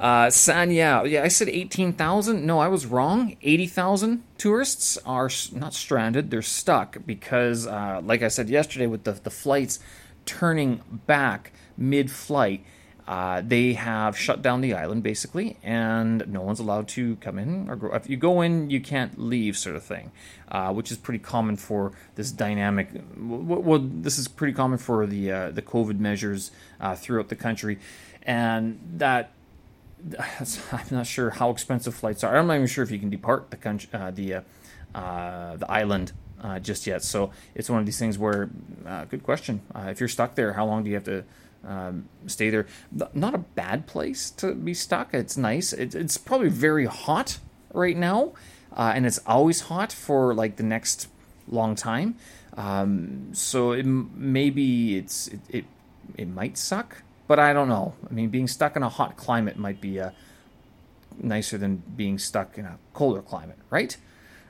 Uh, 0.00 0.28
Sanya, 0.28 1.06
yeah, 1.08 1.22
I 1.22 1.28
said 1.28 1.50
18,000. 1.50 2.46
No, 2.46 2.58
I 2.58 2.68
was 2.68 2.86
wrong. 2.86 3.36
80,000 3.42 4.22
tourists 4.38 4.96
are 5.04 5.28
not 5.52 5.74
stranded, 5.74 6.30
they're 6.30 6.40
stuck 6.40 6.96
because, 7.04 7.66
uh, 7.66 8.00
like 8.02 8.22
I 8.22 8.28
said 8.28 8.48
yesterday, 8.48 8.86
with 8.86 9.04
the, 9.04 9.12
the 9.12 9.30
flights 9.30 9.78
turning 10.24 10.80
back 11.06 11.52
mid 11.76 12.10
flight, 12.10 12.64
uh, 13.06 13.42
they 13.44 13.74
have 13.74 14.16
shut 14.16 14.40
down 14.40 14.62
the 14.62 14.72
island 14.72 15.02
basically, 15.02 15.58
and 15.62 16.26
no 16.28 16.40
one's 16.40 16.60
allowed 16.60 16.88
to 16.88 17.16
come 17.16 17.38
in 17.38 17.68
or 17.68 17.76
go. 17.76 17.92
If 17.92 18.08
you 18.08 18.16
go 18.16 18.40
in, 18.40 18.70
you 18.70 18.80
can't 18.80 19.20
leave, 19.20 19.58
sort 19.58 19.76
of 19.76 19.82
thing, 19.82 20.12
uh, 20.48 20.72
which 20.72 20.90
is 20.90 20.96
pretty 20.96 21.18
common 21.18 21.56
for 21.56 21.92
this 22.14 22.30
dynamic. 22.30 22.88
Well, 23.18 23.80
this 23.80 24.16
is 24.16 24.28
pretty 24.28 24.54
common 24.54 24.78
for 24.78 25.06
the 25.06 25.30
uh, 25.30 25.50
the 25.50 25.60
COVID 25.60 25.98
measures 25.98 26.52
uh, 26.80 26.94
throughout 26.94 27.28
the 27.28 27.36
country, 27.36 27.80
and 28.22 28.78
that 28.96 29.32
I'm 30.72 30.86
not 30.90 31.06
sure 31.06 31.30
how 31.30 31.50
expensive 31.50 31.94
flights 31.94 32.24
are. 32.24 32.36
I'm 32.36 32.46
not 32.46 32.54
even 32.54 32.66
sure 32.66 32.84
if 32.84 32.90
you 32.90 32.98
can 32.98 33.10
depart 33.10 33.50
the 33.50 33.56
country, 33.56 33.88
uh, 33.92 34.10
the 34.10 34.34
uh, 34.34 34.40
uh, 34.94 35.56
the 35.56 35.70
island 35.70 36.12
uh, 36.42 36.58
just 36.58 36.86
yet. 36.86 37.02
So 37.04 37.30
it's 37.54 37.70
one 37.70 37.80
of 37.80 37.86
these 37.86 37.98
things 37.98 38.18
where, 38.18 38.50
uh, 38.86 39.04
good 39.04 39.22
question. 39.22 39.60
If 39.74 40.00
you're 40.00 40.08
stuck 40.08 40.34
there, 40.34 40.54
how 40.54 40.66
long 40.66 40.82
do 40.82 40.90
you 40.90 40.96
have 40.96 41.04
to 41.04 41.24
um, 41.64 42.08
stay 42.26 42.50
there? 42.50 42.66
Not 43.14 43.34
a 43.34 43.38
bad 43.38 43.86
place 43.86 44.30
to 44.32 44.54
be 44.54 44.74
stuck. 44.74 45.14
It's 45.14 45.36
nice. 45.36 45.72
It, 45.72 45.94
it's 45.94 46.16
probably 46.16 46.48
very 46.48 46.86
hot 46.86 47.38
right 47.72 47.96
now, 47.96 48.32
and 48.76 49.06
it's 49.06 49.20
always 49.26 49.62
hot 49.62 49.92
for 49.92 50.34
like 50.34 50.56
the 50.56 50.62
next 50.62 51.08
long 51.46 51.74
time. 51.74 52.16
Um, 52.56 53.30
so 53.32 53.72
it, 53.72 53.84
maybe 53.84 54.96
it's 54.96 55.28
it, 55.28 55.40
it 55.48 55.64
it 56.16 56.28
might 56.28 56.58
suck 56.58 57.02
but 57.30 57.38
I 57.38 57.52
don't 57.52 57.68
know. 57.68 57.94
I 58.10 58.12
mean, 58.12 58.28
being 58.28 58.48
stuck 58.48 58.74
in 58.74 58.82
a 58.82 58.88
hot 58.88 59.16
climate 59.16 59.56
might 59.56 59.80
be 59.80 60.00
uh, 60.00 60.10
nicer 61.22 61.56
than 61.56 61.80
being 61.94 62.18
stuck 62.18 62.58
in 62.58 62.64
a 62.64 62.76
colder 62.92 63.22
climate, 63.22 63.58
right? 63.70 63.96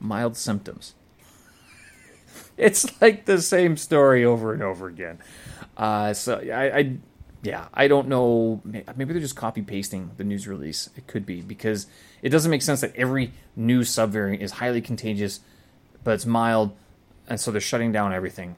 mild 0.00 0.36
symptoms. 0.36 0.94
It's 2.58 3.02
like 3.02 3.26
the 3.26 3.42
same 3.42 3.76
story 3.76 4.24
over 4.24 4.54
and 4.54 4.62
over 4.62 4.86
again. 4.86 5.18
Uh, 5.76 6.14
so 6.14 6.38
I, 6.38 6.78
I, 6.78 6.96
yeah, 7.42 7.66
I 7.74 7.86
don't 7.86 8.08
know. 8.08 8.62
Maybe 8.64 9.12
they're 9.12 9.20
just 9.20 9.36
copy 9.36 9.60
pasting 9.60 10.12
the 10.16 10.24
news 10.24 10.48
release. 10.48 10.88
It 10.96 11.06
could 11.06 11.26
be 11.26 11.42
because 11.42 11.86
it 12.22 12.30
doesn't 12.30 12.50
make 12.50 12.62
sense 12.62 12.80
that 12.80 12.96
every 12.96 13.32
new 13.56 13.82
subvariant 13.82 14.40
is 14.40 14.52
highly 14.52 14.80
contagious, 14.80 15.40
but 16.02 16.12
it's 16.14 16.24
mild, 16.24 16.74
and 17.28 17.38
so 17.38 17.50
they're 17.50 17.60
shutting 17.60 17.92
down 17.92 18.14
everything. 18.14 18.56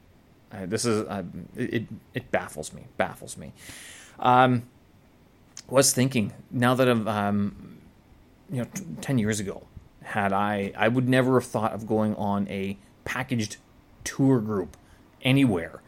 Uh, 0.49 0.65
this 0.65 0.85
is 0.85 1.05
uh, 1.07 1.23
it. 1.55 1.87
It 2.13 2.31
baffles 2.31 2.73
me. 2.73 2.85
Baffles 2.95 3.35
me. 3.35 3.51
Um, 4.17 4.63
was 5.69 5.93
thinking 5.93 6.33
now 6.51 6.75
that 6.75 6.87
I'm, 6.87 7.07
um, 7.07 7.77
you 8.51 8.59
know, 8.59 8.67
t- 8.73 8.83
ten 9.01 9.17
years 9.17 9.39
ago, 9.39 9.63
had 10.01 10.33
I, 10.33 10.73
I 10.75 10.87
would 10.87 11.07
never 11.07 11.39
have 11.39 11.49
thought 11.49 11.73
of 11.73 11.87
going 11.87 12.15
on 12.15 12.47
a 12.47 12.77
packaged 13.05 13.57
tour 14.03 14.39
group 14.39 14.77
anywhere. 15.21 15.81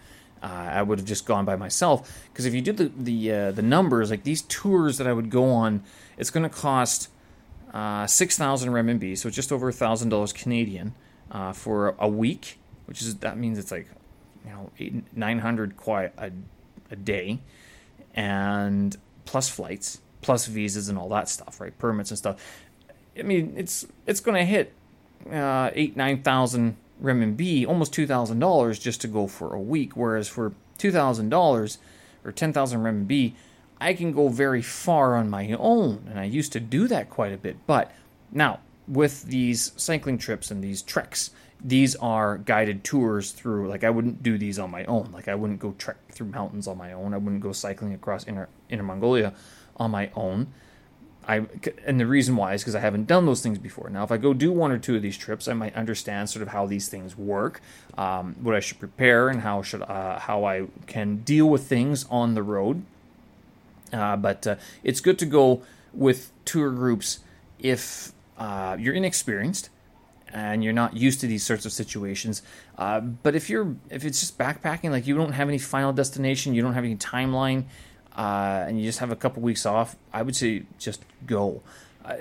Uh, 0.43 0.47
I 0.47 0.81
would 0.81 0.97
have 0.97 1.07
just 1.07 1.25
gone 1.25 1.45
by 1.45 1.55
myself 1.55 2.27
because 2.31 2.45
if 2.45 2.53
you 2.53 2.61
did 2.61 2.77
the 2.77 2.91
the 2.97 3.31
uh, 3.31 3.51
the 3.51 3.61
numbers, 3.61 4.09
like 4.09 4.23
these 4.23 4.41
tours 4.43 4.97
that 4.97 5.05
I 5.05 5.13
would 5.13 5.29
go 5.29 5.51
on, 5.51 5.83
it's 6.17 6.31
going 6.31 6.43
to 6.43 6.49
cost 6.49 7.09
uh, 7.73 8.07
six 8.07 8.37
thousand 8.37 8.71
RMB, 8.71 9.17
so 9.17 9.29
just 9.29 9.51
over 9.51 9.71
thousand 9.71 10.09
dollars 10.09 10.33
Canadian 10.33 10.95
uh, 11.29 11.53
for 11.53 11.95
a 11.99 12.07
week, 12.07 12.59
which 12.85 13.01
is 13.01 13.17
that 13.17 13.37
means 13.37 13.59
it's 13.59 13.71
like 13.71 13.87
you 14.43 14.51
know 14.51 14.71
eight 14.79 15.15
nine 15.15 15.39
hundred 15.39 15.77
kuai 15.77 16.09
a, 16.17 16.31
a 16.89 16.95
day, 16.95 17.39
and 18.15 18.97
plus 19.31 19.47
flights, 19.47 20.01
plus 20.19 20.45
visas 20.45 20.89
and 20.89 20.97
all 20.97 21.07
that 21.07 21.29
stuff, 21.29 21.61
right? 21.61 21.77
Permits 21.79 22.11
and 22.11 22.17
stuff. 22.17 22.35
I 23.17 23.23
mean, 23.23 23.53
it's 23.55 23.87
it's 24.05 24.19
going 24.19 24.35
to 24.35 24.43
hit 24.43 24.73
uh, 25.31 25.71
eight 25.73 25.95
nine 25.95 26.21
thousand 26.21 26.75
renminbi, 27.01 27.65
almost 27.65 27.93
two 27.93 28.05
thousand 28.05 28.39
dollars 28.39 28.77
just 28.77 28.99
to 29.01 29.07
go 29.07 29.27
for 29.27 29.53
a 29.53 29.61
week. 29.61 29.95
Whereas 29.95 30.27
for 30.27 30.51
two 30.77 30.91
thousand 30.91 31.29
dollars 31.29 31.77
or 32.25 32.33
ten 32.33 32.51
thousand 32.51 32.81
renminbi, 32.81 33.31
I 33.79 33.93
can 33.93 34.11
go 34.11 34.27
very 34.27 34.61
far 34.61 35.15
on 35.15 35.29
my 35.29 35.53
own, 35.53 36.07
and 36.09 36.19
I 36.19 36.25
used 36.25 36.51
to 36.51 36.59
do 36.59 36.89
that 36.89 37.09
quite 37.09 37.31
a 37.31 37.37
bit. 37.37 37.55
But 37.65 37.89
now 38.33 38.59
with 38.85 39.23
these 39.23 39.71
cycling 39.77 40.17
trips 40.17 40.51
and 40.51 40.61
these 40.61 40.81
treks, 40.81 41.31
these 41.63 41.95
are 41.95 42.37
guided 42.37 42.83
tours 42.83 43.31
through 43.31 43.69
like 43.69 43.83
i 43.83 43.89
wouldn't 43.89 44.23
do 44.23 44.35
these 44.35 44.57
on 44.57 44.71
my 44.71 44.83
own 44.85 45.11
like 45.11 45.27
i 45.27 45.35
wouldn't 45.35 45.59
go 45.59 45.75
trek 45.77 45.95
through 46.09 46.25
mountains 46.25 46.67
on 46.67 46.75
my 46.75 46.91
own 46.91 47.13
i 47.13 47.17
wouldn't 47.17 47.43
go 47.43 47.51
cycling 47.51 47.93
across 47.93 48.25
inner, 48.27 48.49
inner 48.71 48.83
mongolia 48.83 49.33
on 49.77 49.91
my 49.91 50.09
own. 50.15 50.47
I 51.27 51.45
and 51.85 51.99
the 51.99 52.07
reason 52.07 52.35
why 52.35 52.55
is 52.55 52.61
because 52.61 52.73
i 52.73 52.79
haven't 52.79 53.05
done 53.05 53.27
those 53.27 53.41
things 53.41 53.59
before. 53.59 53.89
Now 53.89 54.03
if 54.03 54.11
i 54.11 54.17
go 54.17 54.33
do 54.33 54.51
one 54.51 54.71
or 54.71 54.79
two 54.79 54.95
of 54.95 55.03
these 55.03 55.17
trips 55.17 55.47
i 55.47 55.53
might 55.53 55.75
understand 55.75 56.29
sort 56.29 56.41
of 56.41 56.49
how 56.49 56.65
these 56.65 56.89
things 56.89 57.15
work 57.15 57.61
um, 57.95 58.35
what 58.41 58.55
i 58.55 58.59
should 58.59 58.79
prepare 58.79 59.29
and 59.29 59.41
how 59.41 59.61
should 59.61 59.83
uh, 59.83 60.17
how 60.17 60.45
i 60.45 60.65
can 60.87 61.17
deal 61.17 61.47
with 61.47 61.63
things 61.63 62.05
on 62.09 62.33
the 62.33 62.43
road. 62.43 62.83
Uh, 63.93 64.15
but 64.15 64.47
uh, 64.47 64.55
it's 64.83 65.01
good 65.01 65.19
to 65.19 65.25
go 65.25 65.61
with 65.93 66.31
tour 66.45 66.71
groups 66.71 67.19
if 67.59 68.13
uh, 68.37 68.77
you're 68.79 68.93
inexperienced 68.93 69.69
and 70.33 70.63
you're 70.63 70.73
not 70.73 70.95
used 70.95 71.19
to 71.21 71.27
these 71.27 71.43
sorts 71.43 71.65
of 71.65 71.71
situations. 71.71 72.41
Uh, 72.77 72.99
but 72.99 73.35
if 73.35 73.49
you're 73.49 73.75
if 73.89 74.05
it's 74.05 74.19
just 74.19 74.37
backpacking, 74.37 74.91
like 74.91 75.05
you 75.05 75.15
don't 75.15 75.33
have 75.33 75.47
any 75.47 75.57
final 75.57 75.93
destination, 75.93 76.53
you 76.53 76.61
don't 76.61 76.73
have 76.73 76.83
any 76.83 76.95
timeline, 76.95 77.65
uh, 78.15 78.65
and 78.67 78.79
you 78.79 78.85
just 78.85 78.99
have 78.99 79.11
a 79.11 79.15
couple 79.15 79.41
weeks 79.41 79.65
off, 79.65 79.95
I 80.13 80.21
would 80.21 80.35
say 80.35 80.63
just 80.77 81.03
go. 81.25 81.61
Uh, 82.03 82.15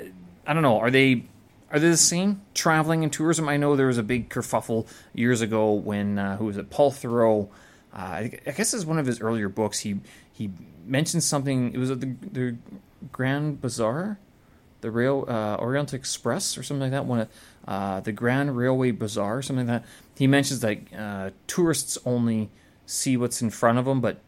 I 0.46 0.52
don't 0.52 0.62
know. 0.62 0.78
Are 0.78 0.90
they 0.90 1.24
are 1.70 1.78
they 1.78 1.90
the 1.90 1.96
same 1.96 2.42
traveling 2.54 3.04
and 3.04 3.12
tourism? 3.12 3.48
I 3.48 3.56
know 3.56 3.76
there 3.76 3.86
was 3.86 3.98
a 3.98 4.02
big 4.02 4.28
kerfuffle 4.28 4.86
years 5.14 5.40
ago 5.40 5.72
when 5.72 6.18
uh, 6.18 6.36
who 6.36 6.46
was 6.46 6.56
it? 6.56 6.70
Paul 6.70 6.92
Theroux. 6.92 7.48
Uh, 7.92 7.96
I, 7.96 8.38
I 8.46 8.50
guess 8.52 8.72
it's 8.72 8.84
one 8.84 8.98
of 8.98 9.06
his 9.06 9.20
earlier 9.20 9.48
books. 9.48 9.80
He 9.80 10.00
he 10.32 10.50
mentioned 10.86 11.22
something. 11.22 11.72
It 11.72 11.78
was 11.78 11.90
at 11.90 12.00
the, 12.00 12.14
the 12.32 12.56
Grand 13.12 13.60
Bazaar 13.60 14.18
the 14.80 14.90
rail 14.90 15.24
uh, 15.28 15.56
Orient 15.56 15.94
Express 15.94 16.56
or 16.56 16.62
something 16.62 16.82
like 16.82 16.90
that. 16.92 17.06
One 17.06 17.20
of 17.20 17.28
uh, 17.66 18.00
the 18.00 18.12
Grand 18.12 18.56
Railway 18.56 18.90
Bazaar, 18.90 19.42
something 19.42 19.66
like 19.66 19.82
that. 19.82 19.88
He 20.16 20.26
mentions 20.26 20.60
that 20.60 20.78
uh, 20.96 21.30
tourists 21.46 21.98
only 22.04 22.50
see 22.86 23.16
what's 23.16 23.40
in 23.42 23.50
front 23.50 23.78
of 23.78 23.84
them, 23.84 24.00
but 24.00 24.20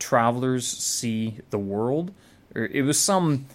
travelers 0.00 0.66
see 0.66 1.38
the 1.50 1.58
world. 1.58 2.12
It 2.54 2.82
was 2.82 2.98
some 2.98 3.46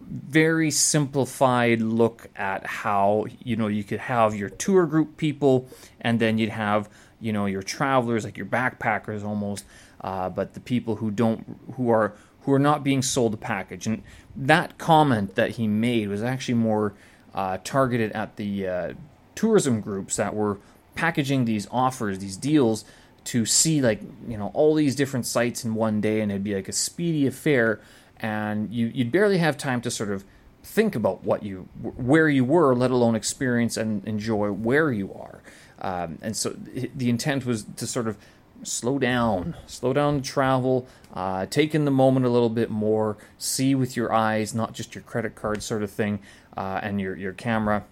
very 0.00 0.70
simplified 0.70 1.80
look 1.80 2.28
at 2.36 2.66
how 2.66 3.26
you 3.42 3.56
know 3.56 3.66
you 3.66 3.82
could 3.82 4.00
have 4.00 4.34
your 4.34 4.50
tour 4.50 4.86
group 4.86 5.16
people, 5.16 5.68
and 6.00 6.20
then 6.20 6.38
you'd 6.38 6.50
have 6.50 6.88
you 7.20 7.32
know 7.32 7.46
your 7.46 7.62
travelers 7.62 8.24
like 8.24 8.36
your 8.36 8.46
backpackers 8.46 9.24
almost, 9.24 9.64
uh, 10.02 10.28
but 10.28 10.54
the 10.54 10.60
people 10.60 10.96
who 10.96 11.10
don't 11.10 11.58
who 11.74 11.90
are 11.90 12.14
who 12.42 12.52
are 12.52 12.58
not 12.58 12.84
being 12.84 13.02
sold 13.02 13.34
a 13.34 13.38
package. 13.38 13.86
And 13.86 14.02
that 14.36 14.78
comment 14.78 15.34
that 15.34 15.52
he 15.52 15.66
made 15.66 16.08
was 16.08 16.22
actually 16.22 16.54
more 16.54 16.94
uh, 17.34 17.58
targeted 17.64 18.12
at 18.12 18.36
the 18.36 18.68
uh, 18.68 18.92
tourism 19.34 19.80
groups 19.80 20.16
that 20.16 20.34
were 20.34 20.58
packaging 20.94 21.44
these 21.44 21.66
offers, 21.70 22.18
these 22.18 22.36
deals 22.36 22.84
to 23.24 23.46
see 23.46 23.80
like 23.80 24.00
you 24.28 24.36
know 24.36 24.50
all 24.54 24.74
these 24.74 24.94
different 24.94 25.26
sites 25.26 25.64
in 25.64 25.74
one 25.74 26.00
day, 26.00 26.20
and 26.20 26.30
it'd 26.30 26.44
be 26.44 26.54
like 26.54 26.68
a 26.68 26.72
speedy 26.72 27.26
affair, 27.26 27.80
and 28.18 28.72
you 28.72 28.90
you'd 28.94 29.12
barely 29.12 29.38
have 29.38 29.56
time 29.56 29.80
to 29.82 29.90
sort 29.90 30.10
of 30.10 30.24
think 30.62 30.94
about 30.94 31.24
what 31.24 31.42
you 31.42 31.68
where 31.82 32.28
you 32.28 32.44
were, 32.44 32.74
let 32.74 32.90
alone 32.90 33.14
experience 33.14 33.76
and 33.76 34.06
enjoy 34.06 34.50
where 34.50 34.90
you 34.92 35.12
are. 35.12 35.42
Um, 35.80 36.18
and 36.22 36.36
so 36.36 36.50
the 36.50 37.10
intent 37.10 37.44
was 37.44 37.64
to 37.76 37.86
sort 37.86 38.08
of 38.08 38.16
slow 38.62 38.98
down, 38.98 39.54
slow 39.66 39.92
down 39.92 40.22
travel, 40.22 40.86
uh, 41.12 41.46
take 41.46 41.74
in 41.74 41.84
the 41.84 41.90
moment 41.90 42.24
a 42.24 42.30
little 42.30 42.48
bit 42.48 42.70
more, 42.70 43.18
see 43.36 43.74
with 43.74 43.96
your 43.96 44.12
eyes, 44.12 44.54
not 44.54 44.72
just 44.72 44.94
your 44.94 45.02
credit 45.02 45.34
card 45.34 45.62
sort 45.62 45.82
of 45.82 45.90
thing, 45.90 46.20
uh, 46.56 46.80
and 46.82 47.00
your 47.00 47.16
your 47.16 47.32
camera, 47.32 47.84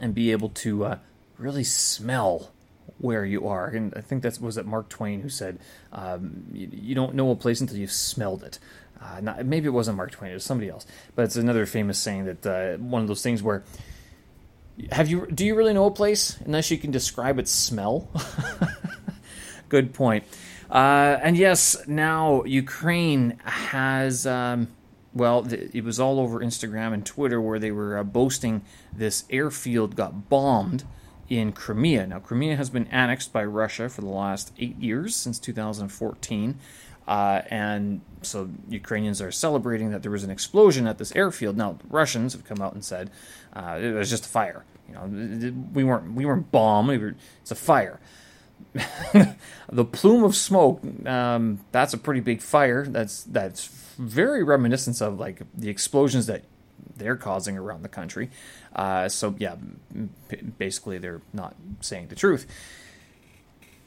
and 0.00 0.14
be 0.14 0.32
able 0.32 0.50
to 0.50 0.84
uh, 0.84 0.98
really 1.38 1.64
smell 1.64 2.50
where 2.98 3.24
you 3.24 3.48
are. 3.48 3.66
And 3.66 3.92
I 3.96 4.00
think 4.00 4.22
that 4.22 4.40
was 4.40 4.56
it 4.56 4.66
Mark 4.66 4.88
Twain 4.88 5.20
who 5.20 5.28
said, 5.28 5.58
um, 5.92 6.44
you, 6.52 6.68
you, 6.72 6.94
don't 6.94 7.14
know 7.14 7.30
a 7.30 7.36
place 7.36 7.60
until 7.60 7.76
you've 7.76 7.92
smelled 7.92 8.42
it." 8.42 8.58
Uh, 9.00 9.20
not, 9.20 9.46
maybe 9.46 9.66
it 9.66 9.70
wasn't 9.70 9.96
Mark 9.96 10.10
Twain; 10.10 10.30
it 10.30 10.34
was 10.34 10.44
somebody 10.44 10.68
else. 10.68 10.86
But 11.14 11.26
it's 11.26 11.36
another 11.36 11.66
famous 11.66 11.98
saying 11.98 12.24
that 12.24 12.46
uh, 12.46 12.78
one 12.78 13.02
of 13.02 13.08
those 13.08 13.22
things 13.22 13.42
where 13.42 13.62
have 14.92 15.08
you 15.08 15.26
do 15.26 15.44
you 15.44 15.54
really 15.54 15.72
know 15.72 15.86
a 15.86 15.90
place 15.90 16.38
unless 16.44 16.70
you 16.70 16.78
can 16.78 16.90
describe 16.90 17.38
its 17.38 17.50
smell? 17.50 18.08
Good 19.68 19.92
point. 19.92 20.24
Uh, 20.70 21.18
and 21.22 21.36
yes, 21.36 21.76
now 21.86 22.44
Ukraine 22.44 23.38
has. 23.44 24.26
Um, 24.26 24.68
well, 25.14 25.46
it 25.50 25.82
was 25.82 25.98
all 25.98 26.20
over 26.20 26.40
Instagram 26.40 26.92
and 26.92 27.04
Twitter 27.04 27.40
where 27.40 27.58
they 27.58 27.72
were 27.72 27.98
uh, 27.98 28.04
boasting 28.04 28.62
this 28.94 29.24
airfield 29.30 29.96
got 29.96 30.28
bombed 30.28 30.84
in 31.28 31.52
Crimea. 31.52 32.06
Now, 32.06 32.20
Crimea 32.20 32.56
has 32.56 32.70
been 32.70 32.86
annexed 32.88 33.32
by 33.32 33.44
Russia 33.44 33.88
for 33.88 34.00
the 34.00 34.08
last 34.08 34.52
eight 34.58 34.78
years, 34.78 35.14
since 35.14 35.38
2014. 35.38 36.58
Uh, 37.06 37.42
and 37.48 38.02
so 38.20 38.50
Ukrainians 38.68 39.22
are 39.22 39.32
celebrating 39.32 39.90
that 39.90 40.02
there 40.02 40.10
was 40.10 40.24
an 40.24 40.30
explosion 40.30 40.86
at 40.86 40.98
this 40.98 41.14
airfield. 41.16 41.56
Now, 41.56 41.78
Russians 41.88 42.34
have 42.34 42.44
come 42.44 42.60
out 42.60 42.74
and 42.74 42.84
said 42.84 43.10
uh, 43.54 43.78
it 43.80 43.92
was 43.92 44.10
just 44.10 44.26
a 44.26 44.28
fire. 44.28 44.64
You 44.88 44.94
know, 44.94 45.54
we 45.72 45.84
weren't 45.84 46.12
we 46.14 46.24
weren't 46.24 46.50
bombed. 46.50 46.88
We 46.88 46.98
were, 46.98 47.14
it's 47.42 47.50
a 47.50 47.54
fire. 47.54 48.00
the 49.70 49.84
plume 49.84 50.24
of 50.24 50.34
smoke. 50.34 50.82
Um, 51.06 51.60
that's 51.72 51.94
a 51.94 51.98
pretty 51.98 52.20
big 52.20 52.40
fire. 52.40 52.86
That's 52.86 53.24
that's 53.24 53.66
very 53.98 54.42
reminiscent 54.42 55.00
of 55.00 55.18
like 55.18 55.42
the 55.54 55.68
explosions 55.68 56.26
that 56.26 56.44
they're 56.98 57.16
causing 57.16 57.56
around 57.56 57.82
the 57.82 57.88
country. 57.88 58.30
Uh, 58.74 59.08
so 59.08 59.34
yeah, 59.38 59.56
basically 60.58 60.98
they're 60.98 61.22
not 61.32 61.54
saying 61.80 62.08
the 62.08 62.14
truth. 62.14 62.46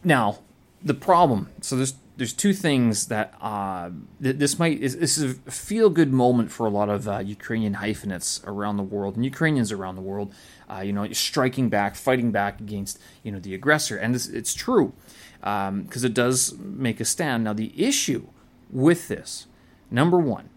Now, 0.04 0.40
the 0.84 0.94
problem. 0.94 1.50
So 1.62 1.76
there's 1.76 1.96
there's 2.18 2.34
two 2.34 2.54
things 2.54 3.08
that 3.08 3.34
uh, 3.42 3.90
this 4.20 4.60
might 4.60 4.80
is, 4.80 4.98
this 4.98 5.18
is 5.18 5.40
a 5.48 5.52
feel 5.52 5.90
good 5.90 6.12
moment 6.12 6.52
for 6.52 6.68
a 6.68 6.70
lot 6.70 6.90
of 6.90 7.08
uh, 7.08 7.20
Ukrainian 7.20 7.76
hyphenates 7.76 8.42
around 8.46 8.78
the 8.78 8.84
world 8.84 9.16
and 9.16 9.26
Ukrainians 9.26 9.72
around 9.72 9.96
the 9.96 10.02
world. 10.02 10.34
Uh, 10.70 10.82
you 10.82 10.94
know, 10.94 11.12
striking 11.14 11.70
back, 11.70 11.96
fighting 11.96 12.32
back 12.32 12.60
against 12.60 13.00
you 13.24 13.32
know 13.32 13.40
the 13.40 13.54
aggressor, 13.54 13.98
and 13.98 14.14
this, 14.14 14.28
it's 14.28 14.54
true 14.54 14.94
because 15.40 15.70
um, 16.04 16.06
it 16.06 16.14
does 16.14 16.54
make 16.60 17.00
a 17.00 17.06
stand. 17.06 17.44
Now 17.44 17.54
the 17.54 17.74
issue 17.76 18.28
with 18.70 19.08
this, 19.08 19.48
number 19.90 20.20
one, 20.20 20.50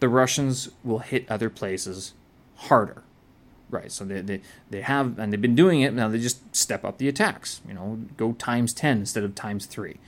the 0.00 0.08
Russians 0.08 0.70
will 0.84 1.00
hit 1.00 1.30
other 1.30 1.50
places 1.50 2.14
harder. 2.56 3.02
Right, 3.70 3.92
so 3.92 4.06
they, 4.06 4.22
they, 4.22 4.40
they 4.70 4.80
have, 4.80 5.18
and 5.18 5.30
they've 5.30 5.42
been 5.42 5.54
doing 5.54 5.82
it, 5.82 5.92
now 5.92 6.08
they 6.08 6.18
just 6.18 6.56
step 6.56 6.86
up 6.86 6.96
the 6.96 7.06
attacks, 7.06 7.60
you 7.68 7.74
know, 7.74 7.98
go 8.16 8.32
times 8.32 8.72
10 8.72 9.00
instead 9.00 9.24
of 9.24 9.34
times 9.34 9.66
3. 9.66 9.98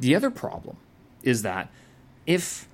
The 0.00 0.16
other 0.16 0.32
problem 0.32 0.78
is 1.22 1.42
that 1.42 1.68
if, 2.26 2.66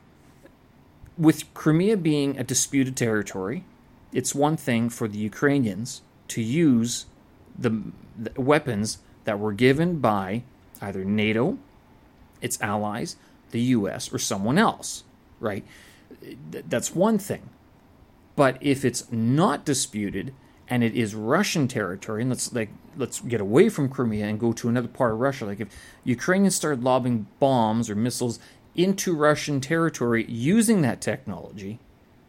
with 1.19 1.53
Crimea 1.53 1.99
being 1.99 2.39
a 2.39 2.45
disputed 2.45 2.97
territory, 2.97 3.65
it's 4.11 4.35
one 4.35 4.57
thing 4.57 4.89
for 4.89 5.09
the 5.09 5.19
Ukrainians 5.19 6.01
to 6.29 6.43
use 6.43 7.05
the, 7.59 7.83
the 8.17 8.41
weapons 8.41 8.99
that 9.25 9.39
were 9.39 9.53
given 9.53 9.99
by 9.99 10.43
either 10.81 11.05
NATO, 11.05 11.59
its 12.41 12.59
allies, 12.63 13.17
the 13.51 13.61
US, 13.61 14.13
or 14.13 14.19
someone 14.19 14.59
else, 14.59 15.05
right? 15.41 15.67
That's 16.51 16.95
one 16.95 17.19
thing. 17.19 17.51
But 18.37 18.59
if 18.61 18.85
it's 18.85 19.11
not 19.11 19.65
disputed 19.65 20.33
and 20.69 20.85
it 20.85 20.95
is 20.95 21.15
Russian 21.15 21.67
territory, 21.67 22.23
and 22.23 22.31
let's 22.31 22.53
like 22.53 22.71
let's 22.97 23.21
get 23.21 23.41
away 23.41 23.69
from 23.69 23.89
Crimea 23.89 24.27
and 24.27 24.39
go 24.39 24.53
to 24.53 24.69
another 24.69 24.89
part 24.89 25.13
of 25.13 25.21
Russia. 25.21 25.47
Like 25.47 25.61
if 25.61 25.69
Ukrainians 26.05 26.55
started 26.55 26.85
lobbing 26.85 27.27
bombs 27.39 27.89
or 27.89 27.95
missiles 27.95 28.39
into 28.75 29.15
Russian 29.15 29.61
territory 29.61 30.25
using 30.29 30.83
that 30.83 31.01
technology, 31.01 31.79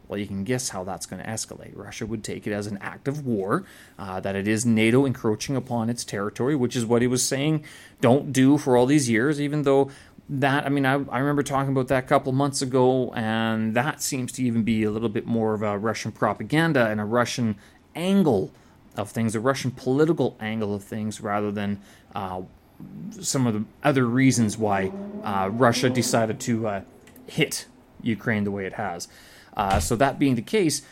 well, 0.09 0.17
you 0.17 0.25
can 0.25 0.43
guess 0.43 0.69
how 0.69 0.83
that's 0.83 1.05
going 1.05 1.21
to 1.21 1.29
escalate. 1.29 1.71
Russia 1.75 2.05
would 2.05 2.23
take 2.23 2.47
it 2.47 2.51
as 2.51 2.65
an 2.65 2.79
act 2.81 3.07
of 3.07 3.27
war, 3.27 3.63
uh, 3.99 4.19
that 4.21 4.35
it 4.35 4.47
is 4.47 4.65
NATO 4.65 5.05
encroaching 5.05 5.55
upon 5.55 5.87
its 5.87 6.03
territory, 6.03 6.55
which 6.55 6.75
is 6.75 6.83
what 6.83 7.03
he 7.03 7.07
was 7.07 7.23
saying 7.23 7.63
don't 8.01 8.33
do 8.33 8.57
for 8.57 8.75
all 8.75 8.87
these 8.87 9.07
years, 9.07 9.39
even 9.39 9.61
though 9.61 9.91
that 10.29 10.65
I 10.65 10.69
mean 10.69 10.85
I, 10.85 10.93
I 10.93 11.19
remember 11.19 11.43
talking 11.43 11.71
about 11.71 11.87
that 11.87 12.03
a 12.03 12.07
couple 12.07 12.31
months 12.31 12.61
ago, 12.61 13.11
and 13.13 13.73
that 13.73 14.01
seems 14.01 14.31
to 14.33 14.43
even 14.43 14.63
be 14.63 14.83
a 14.83 14.91
little 14.91 15.09
bit 15.09 15.25
more 15.25 15.53
of 15.53 15.63
a 15.63 15.77
Russian 15.77 16.11
propaganda 16.11 16.87
and 16.87 17.01
a 17.01 17.05
Russian 17.05 17.55
angle 17.95 18.51
of 18.95 19.09
things, 19.09 19.33
a 19.33 19.39
Russian 19.39 19.71
political 19.71 20.37
angle 20.39 20.75
of 20.75 20.83
things, 20.83 21.19
rather 21.19 21.51
than 21.51 21.81
uh, 22.13 22.41
some 23.19 23.47
of 23.47 23.53
the 23.53 23.65
other 23.83 24.05
reasons 24.05 24.57
why 24.57 24.91
uh, 25.23 25.49
Russia 25.51 25.89
decided 25.89 26.39
to 26.41 26.67
uh, 26.67 26.81
hit 27.25 27.65
Ukraine 28.01 28.43
the 28.43 28.51
way 28.51 28.65
it 28.65 28.73
has. 28.73 29.07
Uh, 29.57 29.79
so 29.79 29.95
that 29.95 30.19
being 30.19 30.35
the 30.35 30.41
case, 30.41 30.83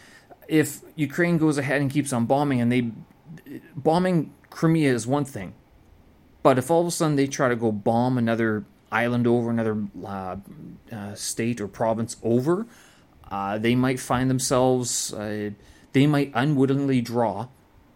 if 0.47 0.82
Ukraine 0.95 1.38
goes 1.38 1.58
ahead 1.58 1.82
and 1.82 1.91
keeps 1.91 2.12
on 2.12 2.26
bombing, 2.26 2.60
and 2.60 2.71
they 2.71 2.91
bombing 3.76 4.34
Crimea 4.50 4.91
is 4.93 5.06
one 5.06 5.26
thing, 5.26 5.54
but 6.41 6.58
if 6.58 6.71
all 6.71 6.82
of 6.82 6.88
a 6.88 6.91
sudden 6.91 7.15
they 7.15 7.28
try 7.28 7.50
to 7.50 7.56
go 7.56 7.71
bomb 7.71 8.17
another 8.17 8.65
island 8.91 9.28
over, 9.28 9.50
another 9.50 9.84
uh, 10.06 10.38
uh, 10.91 11.15
state 11.15 11.60
or 11.62 11.67
province 11.67 12.17
over, 12.23 12.65
uh, 13.30 13.58
they 13.58 13.76
might 13.76 14.00
find 14.00 14.30
themselves, 14.30 15.13
uh, 15.13 15.52
they 15.93 16.08
might 16.08 16.32
unwittingly 16.34 17.02
draw 17.02 17.47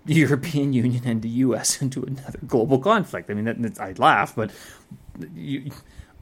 the 0.06 0.14
European 0.26 0.74
Union 0.74 1.04
and 1.06 1.22
the 1.22 1.30
U.S. 1.30 1.82
into 1.82 2.04
another 2.04 2.40
global 2.48 2.80
conflict. 2.80 3.30
I 3.30 3.34
mean, 3.34 3.46
that, 3.46 3.80
I 3.80 3.94
laugh, 3.98 4.36
but 4.36 4.52
you, 5.36 5.72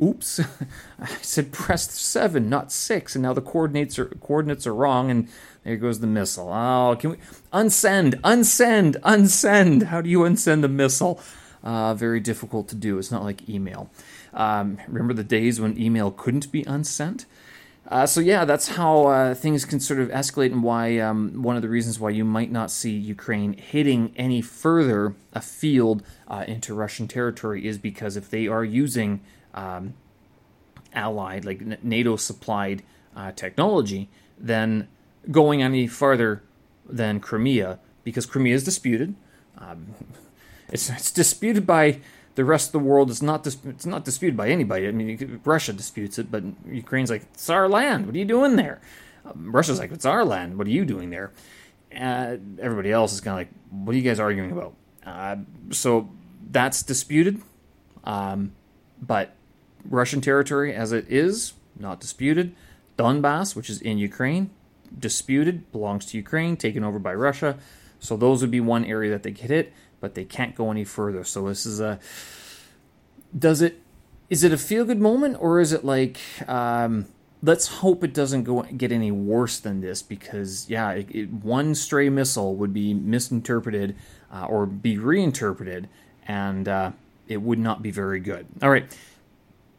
oops, 0.01 0.39
I 0.99 1.07
said 1.21 1.51
press 1.51 1.91
seven, 1.91 2.49
not 2.49 2.71
six, 2.71 3.15
and 3.15 3.23
now 3.23 3.33
the 3.33 3.41
coordinates 3.41 3.97
are 3.99 4.05
coordinates 4.05 4.67
are 4.67 4.73
wrong, 4.73 5.09
and 5.11 5.27
there 5.63 5.77
goes 5.77 5.99
the 5.99 6.07
missile. 6.07 6.51
Oh, 6.51 6.95
can 6.99 7.11
we 7.11 7.17
unsend, 7.51 8.15
unsend, 8.21 8.95
unsend? 9.01 9.83
How 9.83 10.01
do 10.01 10.09
you 10.09 10.19
unsend 10.19 10.63
a 10.63 10.67
missile? 10.67 11.19
Uh, 11.63 11.93
very 11.93 12.19
difficult 12.19 12.69
to 12.69 12.75
do. 12.75 12.97
It's 12.97 13.11
not 13.11 13.23
like 13.23 13.49
email. 13.49 13.89
Um, 14.33 14.77
remember 14.87 15.13
the 15.13 15.25
days 15.25 15.59
when 15.59 15.79
email 15.79 16.09
couldn't 16.09 16.51
be 16.51 16.63
unsent? 16.63 17.25
Uh, 17.89 18.05
so 18.05 18.21
yeah, 18.21 18.45
that's 18.45 18.69
how 18.69 19.07
uh, 19.07 19.33
things 19.33 19.65
can 19.65 19.79
sort 19.79 19.99
of 19.99 20.09
escalate, 20.09 20.51
and 20.51 20.61
why 20.61 20.99
um, 20.99 21.41
one 21.41 21.55
of 21.55 21.63
the 21.63 21.69
reasons 21.69 21.99
why 21.99 22.11
you 22.11 22.23
might 22.23 22.51
not 22.51 22.69
see 22.69 22.91
Ukraine 22.91 23.53
hitting 23.53 24.13
any 24.15 24.41
further 24.41 25.15
afield 25.33 26.03
uh, 26.27 26.45
into 26.47 26.75
Russian 26.75 27.07
territory 27.07 27.65
is 27.65 27.79
because 27.79 28.15
if 28.15 28.29
they 28.29 28.47
are 28.47 28.63
using 28.63 29.21
um, 29.55 29.95
allied, 30.93 31.45
like 31.45 31.83
NATO 31.83 32.15
supplied 32.15 32.83
uh, 33.15 33.31
technology, 33.31 34.07
then 34.37 34.87
going 35.31 35.63
any 35.63 35.87
farther 35.87 36.43
than 36.87 37.19
Crimea, 37.19 37.79
because 38.03 38.27
Crimea 38.27 38.53
is 38.53 38.63
disputed. 38.63 39.15
Um, 39.57 39.87
it's, 40.71 40.89
it's 40.89 41.11
disputed 41.11 41.65
by 41.65 41.99
the 42.35 42.45
rest 42.45 42.69
of 42.69 42.71
the 42.73 42.79
world 42.79 43.09
is 43.09 43.21
not 43.21 43.43
dis- 43.43 43.57
it's 43.65 43.85
not 43.85 44.05
disputed 44.05 44.37
by 44.37 44.49
anybody. 44.49 44.87
I 44.87 44.91
mean, 44.91 45.41
Russia 45.43 45.73
disputes 45.73 46.17
it, 46.17 46.31
but 46.31 46.43
Ukraine's 46.69 47.09
like 47.09 47.23
it's 47.33 47.49
our 47.49 47.67
land. 47.67 48.05
What 48.05 48.15
are 48.15 48.19
you 48.19 48.25
doing 48.25 48.55
there? 48.55 48.79
Um, 49.25 49.51
Russia's 49.51 49.79
like, 49.79 49.91
it's 49.91 50.05
our 50.05 50.23
land. 50.23 50.57
What 50.57 50.67
are 50.67 50.71
you 50.71 50.85
doing 50.85 51.09
there? 51.09 51.31
Uh, 51.93 52.37
everybody 52.59 52.91
else 52.91 53.13
is 53.13 53.21
kind 53.21 53.33
of 53.33 53.39
like, 53.39 53.49
what 53.71 53.93
are 53.93 53.97
you 53.97 54.03
guys 54.03 54.19
arguing 54.19 54.51
about? 54.51 54.73
Uh, 55.05 55.37
so 55.71 56.09
that's 56.49 56.83
disputed. 56.83 57.41
Um, 58.03 58.53
but 59.01 59.35
Russian 59.83 60.21
territory 60.21 60.73
as 60.73 60.91
it 60.91 61.05
is, 61.09 61.53
not 61.77 61.99
disputed. 61.99 62.55
Donbass, 62.97 63.55
which 63.55 63.69
is 63.69 63.81
in 63.81 63.97
Ukraine, 63.97 64.49
disputed, 64.97 65.71
belongs 65.71 66.05
to 66.07 66.17
Ukraine, 66.17 66.57
taken 66.57 66.83
over 66.83 66.99
by 66.99 67.13
Russia. 67.13 67.57
So 67.99 68.15
those 68.15 68.41
would 68.41 68.51
be 68.51 68.59
one 68.59 68.85
area 68.85 69.09
that 69.11 69.23
they 69.23 69.31
could 69.31 69.49
hit, 69.49 69.73
but 69.99 70.15
they 70.15 70.25
can't 70.25 70.55
go 70.55 70.71
any 70.71 70.83
further. 70.83 71.23
So 71.23 71.47
this 71.47 71.65
is 71.65 71.79
a. 71.79 71.99
Does 73.37 73.61
it? 73.61 73.81
Is 74.29 74.43
it 74.43 74.51
a 74.53 74.57
feel 74.57 74.85
good 74.85 74.99
moment, 74.99 75.37
or 75.39 75.59
is 75.59 75.73
it 75.73 75.83
like? 75.83 76.19
Um, 76.47 77.07
let's 77.41 77.67
hope 77.67 78.03
it 78.03 78.13
doesn't 78.13 78.43
go 78.43 78.63
get 78.63 78.91
any 78.91 79.11
worse 79.11 79.59
than 79.59 79.81
this 79.81 80.01
because 80.01 80.69
yeah, 80.69 80.91
it, 80.91 81.07
it, 81.09 81.31
one 81.31 81.73
stray 81.73 82.09
missile 82.09 82.55
would 82.55 82.73
be 82.73 82.93
misinterpreted 82.93 83.95
uh, 84.31 84.45
or 84.45 84.65
be 84.65 84.97
reinterpreted, 84.97 85.87
and 86.27 86.67
uh, 86.67 86.91
it 87.27 87.41
would 87.41 87.59
not 87.59 87.81
be 87.81 87.91
very 87.91 88.19
good. 88.19 88.45
All 88.61 88.69
right, 88.69 88.85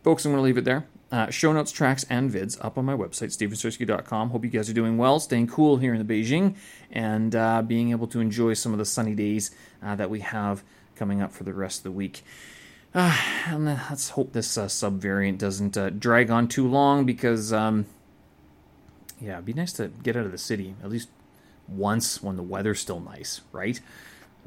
folks, 0.03 0.25
I'm 0.25 0.33
going 0.33 0.41
to 0.41 0.45
leave 0.45 0.59
it 0.59 0.65
there. 0.65 0.87
Uh, 1.13 1.29
show 1.29 1.53
notes, 1.53 1.73
tracks, 1.73 2.05
and 2.09 2.31
vids 2.31 2.57
up 2.65 2.79
on 2.79 2.85
my 2.85 2.95
website, 2.95 3.37
stevensersky.com. 3.37 4.31
Hope 4.31 4.45
you 4.45 4.51
guys 4.51 4.71
are 4.71 4.75
doing 4.75 4.97
well, 4.97 5.19
staying 5.19 5.49
cool 5.49 5.77
here 5.77 5.93
in 5.93 6.07
the 6.07 6.15
Beijing, 6.15 6.55
and 6.93 7.35
uh, 7.35 7.63
being 7.63 7.91
able 7.91 8.07
to 8.07 8.21
enjoy 8.21 8.55
some 8.55 8.71
of 8.73 8.79
the 8.79 8.85
sunny 8.85 9.15
days 9.17 9.51
uh, 9.83 9.97
that 9.97 10.09
we 10.09 10.21
have 10.21 10.63
coming 10.95 11.21
up 11.21 11.33
for 11.33 11.43
the 11.43 11.53
rest 11.53 11.81
of 11.81 11.83
the 11.85 11.91
week. 11.91 12.23
Uh, 12.95 13.17
and 13.47 13.65
let's 13.65 14.11
hope 14.11 14.33
this 14.33 14.57
uh, 14.57 14.69
sub 14.69 15.01
variant 15.01 15.39
doesn't 15.39 15.77
uh, 15.77 15.91
drag 15.91 16.31
on 16.31 16.47
too 16.47 16.69
long 16.69 17.05
because, 17.05 17.53
um, 17.53 17.87
yeah, 19.21 19.35
it'd 19.35 19.45
be 19.45 19.53
nice 19.53 19.73
to 19.73 19.89
get 19.89 20.17
out 20.17 20.27
of 20.27 20.33
the 20.33 20.39
city 20.39 20.77
at 20.83 20.91
least 20.91 21.09
once 21.67 22.23
when 22.23 22.37
the 22.37 22.43
weather's 22.43 22.81
still 22.81 23.01
nice, 23.01 23.41
right? 23.51 23.81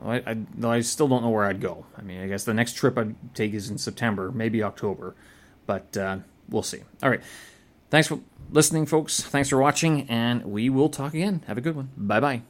I, 0.03 0.15
I, 0.25 0.67
I 0.67 0.81
still 0.81 1.09
don't 1.09 1.23
know 1.23 1.29
where 1.29 1.45
I'd 1.45 1.61
go. 1.61 1.85
I 1.97 2.01
mean, 2.01 2.21
I 2.21 2.27
guess 2.27 2.45
the 2.45 2.53
next 2.53 2.73
trip 2.73 2.97
I'd 2.97 3.15
take 3.33 3.53
is 3.53 3.69
in 3.69 3.77
September, 3.77 4.31
maybe 4.31 4.63
October, 4.63 5.15
but 5.65 5.95
we'll 6.49 6.63
see. 6.63 6.79
All 7.01 7.09
right. 7.09 7.21
Thanks 7.89 8.07
for 8.07 8.19
listening, 8.49 8.85
folks. 8.85 9.21
Thanks 9.21 9.49
for 9.49 9.57
watching, 9.57 10.09
and 10.09 10.45
we 10.45 10.69
will 10.69 10.89
talk 10.89 11.13
again. 11.13 11.43
Have 11.47 11.57
a 11.57 11.61
good 11.61 11.75
one. 11.75 11.89
Bye 11.97 12.19
bye. 12.19 12.41